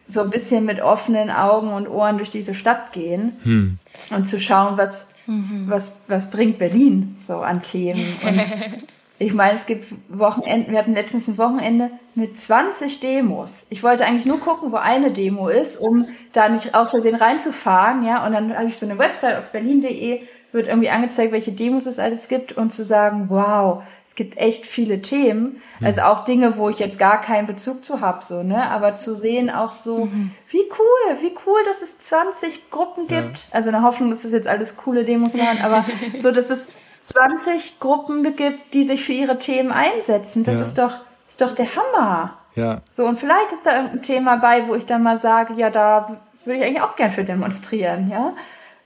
[0.06, 3.78] so ein bisschen mit offenen Augen und Ohren durch diese Stadt gehen hm.
[4.14, 5.64] und zu schauen, was Mhm.
[5.68, 8.16] Was, was bringt Berlin so an Themen?
[8.24, 8.40] Und
[9.18, 13.64] ich meine, es gibt Wochenenden, wir hatten letztens ein Wochenende mit 20 Demos.
[13.70, 18.04] Ich wollte eigentlich nur gucken, wo eine Demo ist, um da nicht aus Versehen reinzufahren,
[18.04, 18.26] ja.
[18.26, 20.22] Und dann habe ich so eine Website auf berlin.de,
[20.52, 23.82] wird irgendwie angezeigt, welche Demos es alles gibt und zu sagen, wow,
[24.12, 25.86] es gibt echt viele Themen, mhm.
[25.86, 28.68] also auch Dinge, wo ich jetzt gar keinen Bezug zu habe, so, ne?
[28.70, 30.32] Aber zu sehen auch so, mhm.
[30.50, 33.38] wie cool, wie cool, dass es 20 Gruppen gibt.
[33.38, 33.44] Ja.
[33.52, 35.84] Also eine Hoffnung, dass es jetzt alles coole Demos waren, aber
[36.18, 36.68] so, dass es
[37.00, 40.44] 20 Gruppen gibt, die sich für ihre Themen einsetzen.
[40.44, 40.62] Das ja.
[40.62, 42.38] ist doch, ist doch der Hammer.
[42.54, 42.82] Ja.
[42.94, 46.18] So, und vielleicht ist da irgendein Thema bei, wo ich dann mal sage, ja, da
[46.44, 48.34] würde ich eigentlich auch gern für demonstrieren, ja.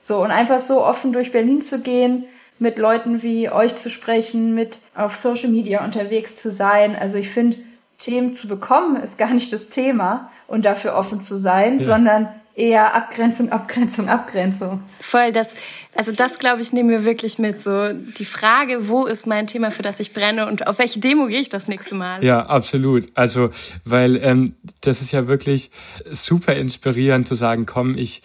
[0.07, 2.23] So, und einfach so offen durch Berlin zu gehen,
[2.59, 6.95] mit Leuten wie euch zu sprechen, mit auf Social Media unterwegs zu sein.
[6.95, 7.57] Also ich finde,
[7.97, 11.85] Themen zu bekommen ist gar nicht das Thema und dafür offen zu sein, ja.
[11.85, 14.81] sondern eher Abgrenzung, Abgrenzung, Abgrenzung.
[14.97, 15.49] Voll, das,
[15.93, 17.61] also das glaube ich, nehmen wir wirklich mit.
[17.61, 21.27] So die Frage, wo ist mein Thema, für das ich brenne und auf welche Demo
[21.27, 22.23] gehe ich das nächste Mal?
[22.23, 23.09] Ja, absolut.
[23.13, 23.49] Also,
[23.83, 25.69] weil ähm, das ist ja wirklich
[26.09, 28.23] super inspirierend zu sagen, komm, ich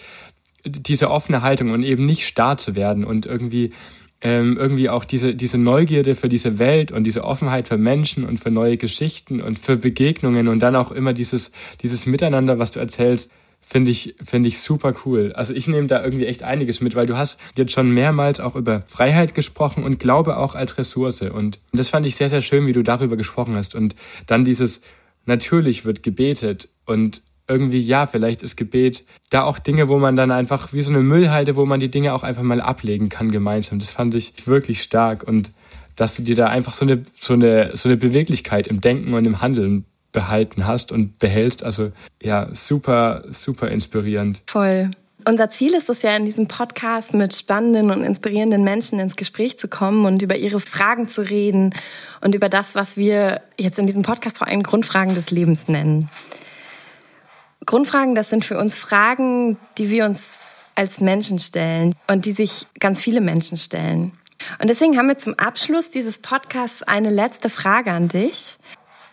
[0.65, 3.73] diese offene Haltung und eben nicht starr zu werden und irgendwie
[4.23, 8.39] ähm, irgendwie auch diese, diese Neugierde für diese Welt und diese Offenheit für Menschen und
[8.39, 11.51] für neue Geschichten und für Begegnungen und dann auch immer dieses,
[11.83, 15.33] dieses Miteinander, was du erzählst, finde ich, finde ich super cool.
[15.33, 18.57] Also ich nehme da irgendwie echt einiges mit, weil du hast jetzt schon mehrmals auch
[18.57, 21.23] über Freiheit gesprochen und Glaube auch als Ressource.
[21.23, 23.75] Und das fand ich sehr, sehr schön, wie du darüber gesprochen hast.
[23.75, 23.95] Und
[24.27, 24.83] dann dieses,
[25.27, 30.31] natürlich wird gebetet und irgendwie, ja, vielleicht ist Gebet da auch Dinge, wo man dann
[30.31, 33.79] einfach wie so eine Müllhalde, wo man die Dinge auch einfach mal ablegen kann gemeinsam.
[33.79, 35.53] Das fand ich wirklich stark und
[35.97, 39.27] dass du dir da einfach so eine, so eine, so eine Beweglichkeit im Denken und
[39.27, 41.65] im Handeln behalten hast und behältst.
[41.65, 44.43] Also ja, super, super inspirierend.
[44.47, 44.91] Voll.
[45.25, 49.57] Unser Ziel ist es ja, in diesem Podcast mit spannenden und inspirierenden Menschen ins Gespräch
[49.57, 51.75] zu kommen und über ihre Fragen zu reden
[52.21, 56.11] und über das, was wir jetzt in diesem Podcast vor allem Grundfragen des Lebens nennen.
[57.67, 60.39] Grundfragen, das sind für uns Fragen, die wir uns
[60.75, 64.13] als Menschen stellen und die sich ganz viele Menschen stellen.
[64.59, 68.59] Und deswegen haben wir zum Abschluss dieses Podcasts eine letzte Frage an dich.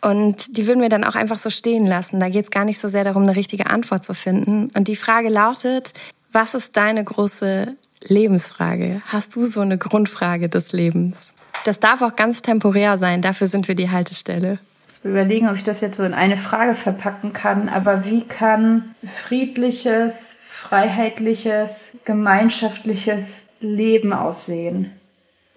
[0.02, 2.20] Und die würden wir dann auch einfach so stehen lassen.
[2.20, 4.72] Da geht es gar nicht so sehr darum, eine richtige Antwort zu finden.
[4.74, 5.93] Und die Frage lautet,
[6.32, 9.02] was ist deine große Lebensfrage?
[9.08, 11.34] Hast du so eine Grundfrage des Lebens?
[11.66, 14.60] Das darf auch ganz temporär sein, dafür sind wir die Haltestelle.
[15.04, 18.95] Überlegen, ob ich das jetzt so in eine Frage verpacken kann, aber wie kann
[19.26, 24.91] friedliches, freiheitliches, gemeinschaftliches Leben aussehen?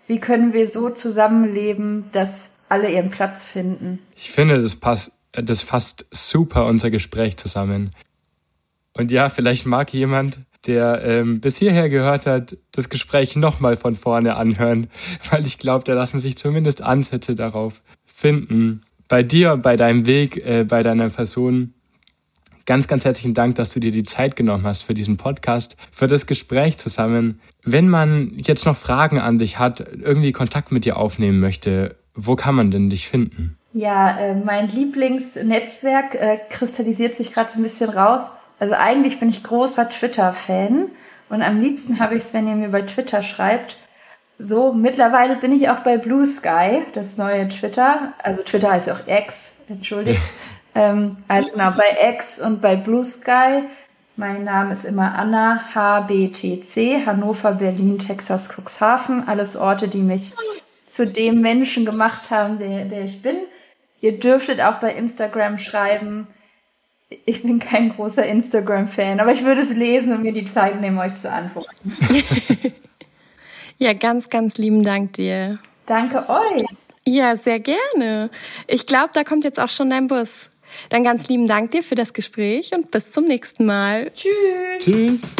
[0.06, 3.98] Wie können wir so zusammenleben, dass alle ihren Platz finden.
[4.16, 7.90] Ich finde, das passt, das fasst super unser Gespräch zusammen.
[8.94, 13.94] Und ja, vielleicht mag jemand, der ähm, bis hierher gehört hat, das Gespräch nochmal von
[13.94, 14.88] vorne anhören,
[15.30, 18.82] weil ich glaube, da lassen sich zumindest Ansätze darauf finden.
[19.08, 21.74] Bei dir, bei deinem Weg, äh, bei deiner Person.
[22.64, 26.06] Ganz, ganz herzlichen Dank, dass du dir die Zeit genommen hast für diesen Podcast, für
[26.06, 27.40] das Gespräch zusammen.
[27.64, 32.36] Wenn man jetzt noch Fragen an dich hat, irgendwie Kontakt mit dir aufnehmen möchte, wo
[32.36, 33.56] kann man denn dich finden?
[33.72, 38.30] Ja, äh, mein Lieblingsnetzwerk äh, kristallisiert sich gerade so ein bisschen raus.
[38.58, 40.88] Also eigentlich bin ich großer Twitter-Fan
[41.30, 43.78] und am liebsten habe ich es, wenn ihr mir bei Twitter schreibt.
[44.44, 48.12] So, mittlerweile bin ich auch bei Blue Sky, das neue Twitter.
[48.18, 50.20] Also Twitter heißt auch X, entschuldigt.
[50.74, 53.62] ähm, also genau, bei X und bei Blue Sky.
[54.16, 59.28] Mein Name ist immer Anna HBTC, Hannover, Berlin, Texas, Cuxhaven.
[59.28, 60.32] Alles Orte, die mich
[60.86, 63.36] zu dem Menschen gemacht haben, der, der ich bin.
[64.00, 66.26] Ihr dürftet auch bei Instagram schreiben.
[67.26, 70.98] Ich bin kein großer Instagram-Fan, aber ich würde es lesen und mir die Zeit nehmen,
[70.98, 71.92] euch zu antworten.
[73.82, 75.58] ja, ganz, ganz lieben Dank dir.
[75.86, 76.64] Danke euch.
[77.04, 78.30] Ja, sehr gerne.
[78.68, 80.48] Ich glaube, da kommt jetzt auch schon dein Bus.
[80.90, 84.12] Dann ganz lieben Dank dir für das Gespräch und bis zum nächsten Mal.
[84.14, 84.78] Tschüss.
[84.78, 85.34] Tschüss.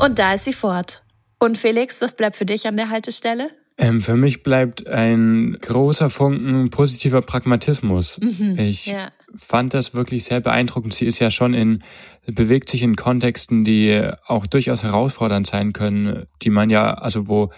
[0.00, 1.04] Und da ist sie fort.
[1.38, 3.52] Und Felix, was bleibt für dich an der Haltestelle?
[3.78, 8.18] Ähm, für mich bleibt ein großer Funken positiver Pragmatismus.
[8.20, 9.12] Mhm, ich ja.
[9.36, 10.94] Fand das wirklich sehr beeindruckend.
[10.94, 11.82] Sie ist ja schon in,
[12.26, 17.50] bewegt sich in Kontexten, die auch durchaus herausfordernd sein können, die man ja, also wo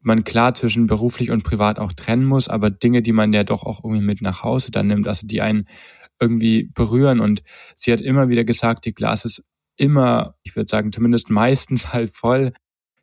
[0.00, 3.64] man klar zwischen beruflich und privat auch trennen muss, aber Dinge, die man ja doch
[3.64, 5.66] auch irgendwie mit nach Hause dann nimmt, also die einen
[6.20, 7.20] irgendwie berühren.
[7.20, 7.42] Und
[7.74, 9.44] sie hat immer wieder gesagt, die Glas ist
[9.76, 12.52] immer, ich würde sagen, zumindest meistens halt voll.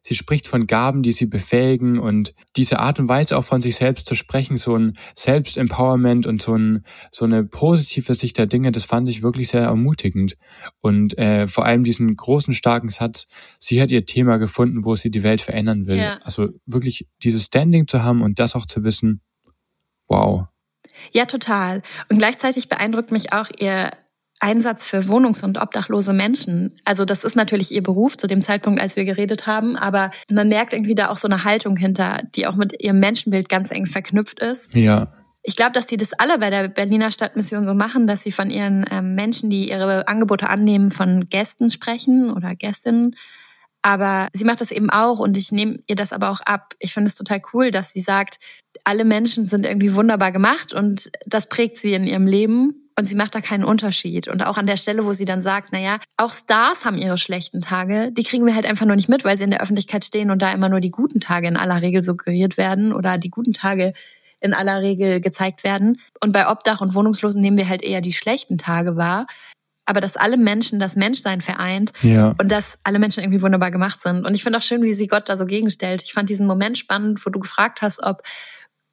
[0.02, 3.76] Sie spricht von Gaben, die sie befähigen und diese Art und Weise auch von sich
[3.76, 8.72] selbst zu sprechen, so ein Selbstempowerment und so, ein, so eine positive Sicht der Dinge,
[8.72, 10.38] das fand ich wirklich sehr ermutigend.
[10.80, 13.28] Und äh, vor allem diesen großen, starken Satz,
[13.60, 15.98] sie hat ihr Thema gefunden, wo sie die Welt verändern will.
[15.98, 16.20] Ja.
[16.24, 19.22] Also wirklich dieses Standing zu haben und das auch zu wissen,
[20.08, 20.48] wow.
[21.12, 21.84] Ja, total.
[22.10, 23.92] Und gleichzeitig beeindruckt mich auch ihr
[24.42, 26.80] Einsatz für wohnungs- und obdachlose Menschen.
[26.84, 30.50] Also das ist natürlich ihr Beruf zu dem Zeitpunkt, als wir geredet haben, aber man
[30.50, 33.86] merkt irgendwie da auch so eine Haltung hinter, die auch mit ihrem Menschenbild ganz eng
[33.86, 34.74] verknüpft ist.
[34.74, 35.12] Ja.
[35.44, 38.50] Ich glaube, dass die das alle bei der Berliner Stadtmission so machen, dass sie von
[38.50, 43.16] ihren ähm, Menschen, die ihre Angebote annehmen, von Gästen sprechen oder Gästinnen.
[43.84, 46.76] Aber sie macht das eben auch und ich nehme ihr das aber auch ab.
[46.80, 48.40] Ich finde es total cool, dass sie sagt,
[48.84, 53.16] alle Menschen sind irgendwie wunderbar gemacht und das prägt sie in ihrem Leben und sie
[53.16, 54.28] macht da keinen Unterschied.
[54.28, 57.62] Und auch an der Stelle, wo sie dann sagt, naja, auch Stars haben ihre schlechten
[57.62, 60.32] Tage, die kriegen wir halt einfach nur nicht mit, weil sie in der Öffentlichkeit stehen
[60.32, 63.54] und da immer nur die guten Tage in aller Regel suggeriert werden oder die guten
[63.54, 63.94] Tage
[64.40, 66.00] in aller Regel gezeigt werden.
[66.20, 69.28] Und bei Obdach und Wohnungslosen nehmen wir halt eher die schlechten Tage wahr.
[69.86, 72.36] Aber dass alle Menschen das Menschsein vereint ja.
[72.40, 74.26] und dass alle Menschen irgendwie wunderbar gemacht sind.
[74.26, 76.04] Und ich finde auch schön, wie sie Gott da so gegenstellt.
[76.04, 78.22] Ich fand diesen Moment spannend, wo du gefragt hast, ob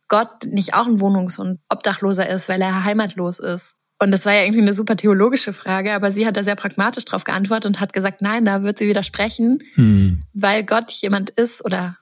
[0.09, 3.77] Gott nicht auch ein Wohnungs- und Obdachloser ist, weil er heimatlos ist.
[4.01, 7.05] Und das war ja irgendwie eine super theologische Frage, aber sie hat da sehr pragmatisch
[7.05, 10.21] drauf geantwortet und hat gesagt, nein, da wird sie widersprechen, hm.
[10.35, 11.97] weil Gott jemand ist oder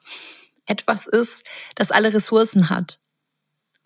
[0.66, 1.42] etwas ist,
[1.74, 2.98] das alle Ressourcen hat.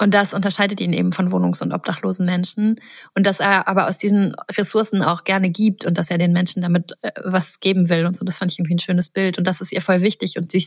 [0.00, 2.80] Und das unterscheidet ihn eben von wohnungs- und obdachlosen Menschen.
[3.14, 6.62] Und dass er aber aus diesen Ressourcen auch gerne gibt und dass er den Menschen
[6.62, 8.24] damit äh, was geben will und so.
[8.24, 9.36] Das fand ich irgendwie ein schönes Bild.
[9.36, 10.38] Und das ist ihr voll wichtig.
[10.38, 10.66] Und sie,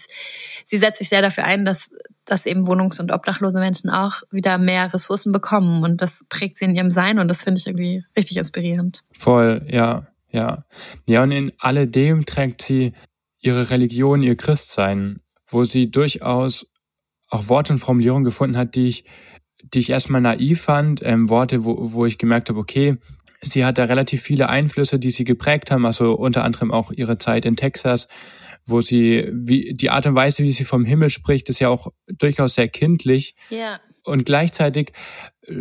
[0.65, 1.89] sie setzt sich sehr dafür ein, dass,
[2.25, 5.83] dass eben wohnungs- und obdachlose Menschen auch wieder mehr Ressourcen bekommen.
[5.83, 7.19] Und das prägt sie in ihrem Sein.
[7.19, 9.03] Und das finde ich irgendwie richtig inspirierend.
[9.17, 10.65] Voll, ja, ja.
[11.05, 12.93] Ja, und in alledem trägt sie
[13.39, 16.67] ihre Religion, ihr Christsein, wo sie durchaus
[17.29, 19.05] auch Worte und Formulierungen gefunden hat, die ich,
[19.61, 22.97] die ich erstmal naiv fand, ähm, Worte, wo, wo ich gemerkt habe, okay,
[23.41, 27.17] sie hat da relativ viele Einflüsse, die sie geprägt haben, also unter anderem auch ihre
[27.17, 28.07] Zeit in Texas,
[28.65, 31.91] wo sie, wie, die Art und Weise, wie sie vom Himmel spricht, ist ja auch
[32.07, 33.35] durchaus sehr kindlich.
[33.49, 33.79] Ja.
[34.03, 34.91] Und gleichzeitig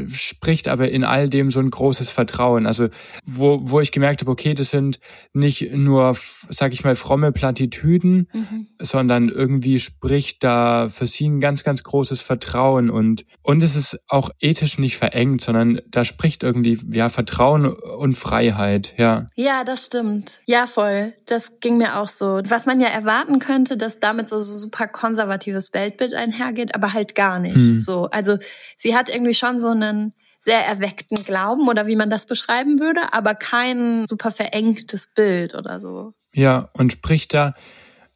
[0.08, 2.66] spricht aber in all dem so ein großes Vertrauen.
[2.66, 2.88] Also
[3.24, 5.00] wo, wo ich gemerkt habe, okay, das sind
[5.32, 6.16] nicht nur,
[6.48, 8.66] sag ich mal, fromme Plattitüden, mhm.
[8.78, 13.98] sondern irgendwie spricht da für sie ein ganz, ganz großes Vertrauen und, und es ist
[14.08, 19.26] auch ethisch nicht verengt, sondern da spricht irgendwie, ja, Vertrauen und Freiheit, ja.
[19.34, 20.40] Ja, das stimmt.
[20.46, 21.14] Ja, voll.
[21.26, 22.40] Das ging mir auch so.
[22.46, 27.14] Was man ja erwarten könnte, dass damit so, so super konservatives Weltbild einhergeht, aber halt
[27.14, 27.56] gar nicht.
[27.56, 27.80] Mhm.
[27.80, 28.38] So, also
[28.76, 33.12] sie hat irgendwie schon so einen sehr erweckten Glauben oder wie man das beschreiben würde,
[33.12, 36.14] aber kein super verengtes Bild oder so.
[36.32, 37.54] Ja, und spricht da,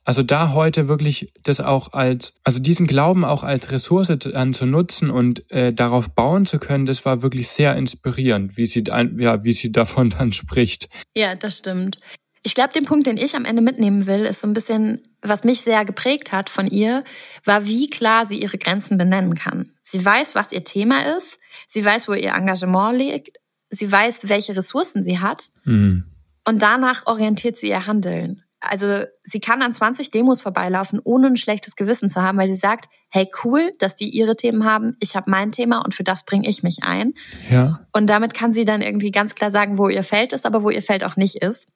[0.05, 4.67] also da heute wirklich das auch als, also diesen Glauben auch als Ressource dann zu
[4.67, 9.45] nutzen und äh, darauf bauen zu können, das war wirklich sehr inspirierend, wie sie, ja,
[9.45, 10.89] wie sie davon dann spricht.
[11.17, 12.01] Ja, das stimmt.
[12.43, 15.45] Ich glaube, den Punkt, den ich am Ende mitnehmen will, ist so ein bisschen, was
[15.45, 17.05] mich sehr geprägt hat von ihr,
[17.45, 19.73] war, wie klar sie ihre Grenzen benennen kann.
[19.83, 21.39] Sie weiß, was ihr Thema ist.
[21.67, 23.39] Sie weiß, wo ihr Engagement liegt.
[23.71, 25.51] Sie weiß, welche Ressourcen sie hat.
[25.65, 26.05] Mhm.
[26.45, 28.43] Und danach orientiert sie ihr Handeln.
[28.61, 32.59] Also sie kann an 20 Demos vorbeilaufen, ohne ein schlechtes Gewissen zu haben, weil sie
[32.59, 36.25] sagt, hey cool, dass die ihre Themen haben, ich habe mein Thema und für das
[36.25, 37.13] bringe ich mich ein.
[37.51, 37.75] Ja.
[37.93, 40.71] Und damit kann sie dann irgendwie ganz klar sagen, wo ihr Feld ist, aber wo
[40.71, 41.69] ihr Feld auch nicht ist.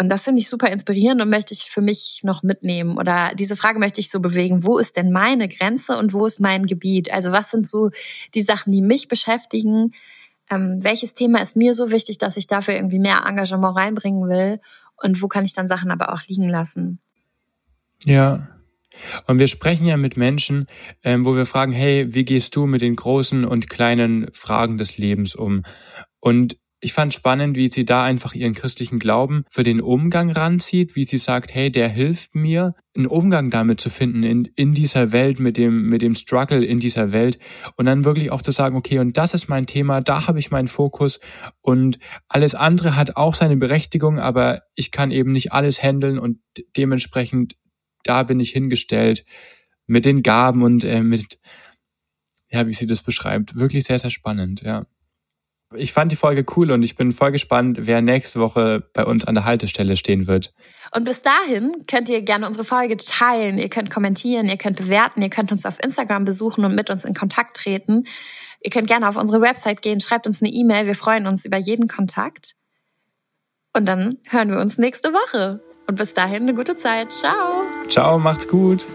[0.00, 2.98] Und das finde ich super inspirierend und möchte ich für mich noch mitnehmen.
[2.98, 4.62] Oder diese Frage möchte ich so bewegen.
[4.62, 7.12] Wo ist denn meine Grenze und wo ist mein Gebiet?
[7.12, 7.90] Also was sind so
[8.32, 9.92] die Sachen, die mich beschäftigen?
[10.50, 14.60] Ähm, welches Thema ist mir so wichtig, dass ich dafür irgendwie mehr Engagement reinbringen will?
[15.02, 17.00] Und wo kann ich dann Sachen aber auch liegen lassen?
[18.04, 18.48] Ja.
[19.26, 20.66] Und wir sprechen ja mit Menschen,
[21.02, 24.96] ähm, wo wir fragen, hey, wie gehst du mit den großen und kleinen Fragen des
[24.96, 25.64] Lebens um?
[26.20, 30.94] Und ich fand spannend, wie sie da einfach ihren christlichen Glauben für den Umgang ranzieht,
[30.94, 35.12] wie sie sagt, hey, der hilft mir, einen Umgang damit zu finden in, in dieser
[35.12, 37.38] Welt, mit dem, mit dem Struggle in dieser Welt
[37.76, 40.50] und dann wirklich auch zu sagen, okay, und das ist mein Thema, da habe ich
[40.50, 41.18] meinen Fokus
[41.60, 41.98] und
[42.28, 46.38] alles andere hat auch seine Berechtigung, aber ich kann eben nicht alles handeln und
[46.76, 47.56] dementsprechend
[48.04, 49.24] da bin ich hingestellt
[49.86, 51.40] mit den Gaben und äh, mit,
[52.50, 53.56] ja, wie sie das beschreibt.
[53.56, 54.86] Wirklich sehr, sehr spannend, ja.
[55.74, 59.26] Ich fand die Folge cool und ich bin voll gespannt, wer nächste Woche bei uns
[59.26, 60.54] an der Haltestelle stehen wird.
[60.94, 65.20] Und bis dahin könnt ihr gerne unsere Folge teilen, ihr könnt kommentieren, ihr könnt bewerten,
[65.20, 68.04] ihr könnt uns auf Instagram besuchen und mit uns in Kontakt treten.
[68.62, 71.58] Ihr könnt gerne auf unsere Website gehen, schreibt uns eine E-Mail, wir freuen uns über
[71.58, 72.54] jeden Kontakt.
[73.74, 75.62] Und dann hören wir uns nächste Woche.
[75.86, 77.12] Und bis dahin eine gute Zeit.
[77.12, 77.62] Ciao.
[77.88, 78.86] Ciao, macht's gut.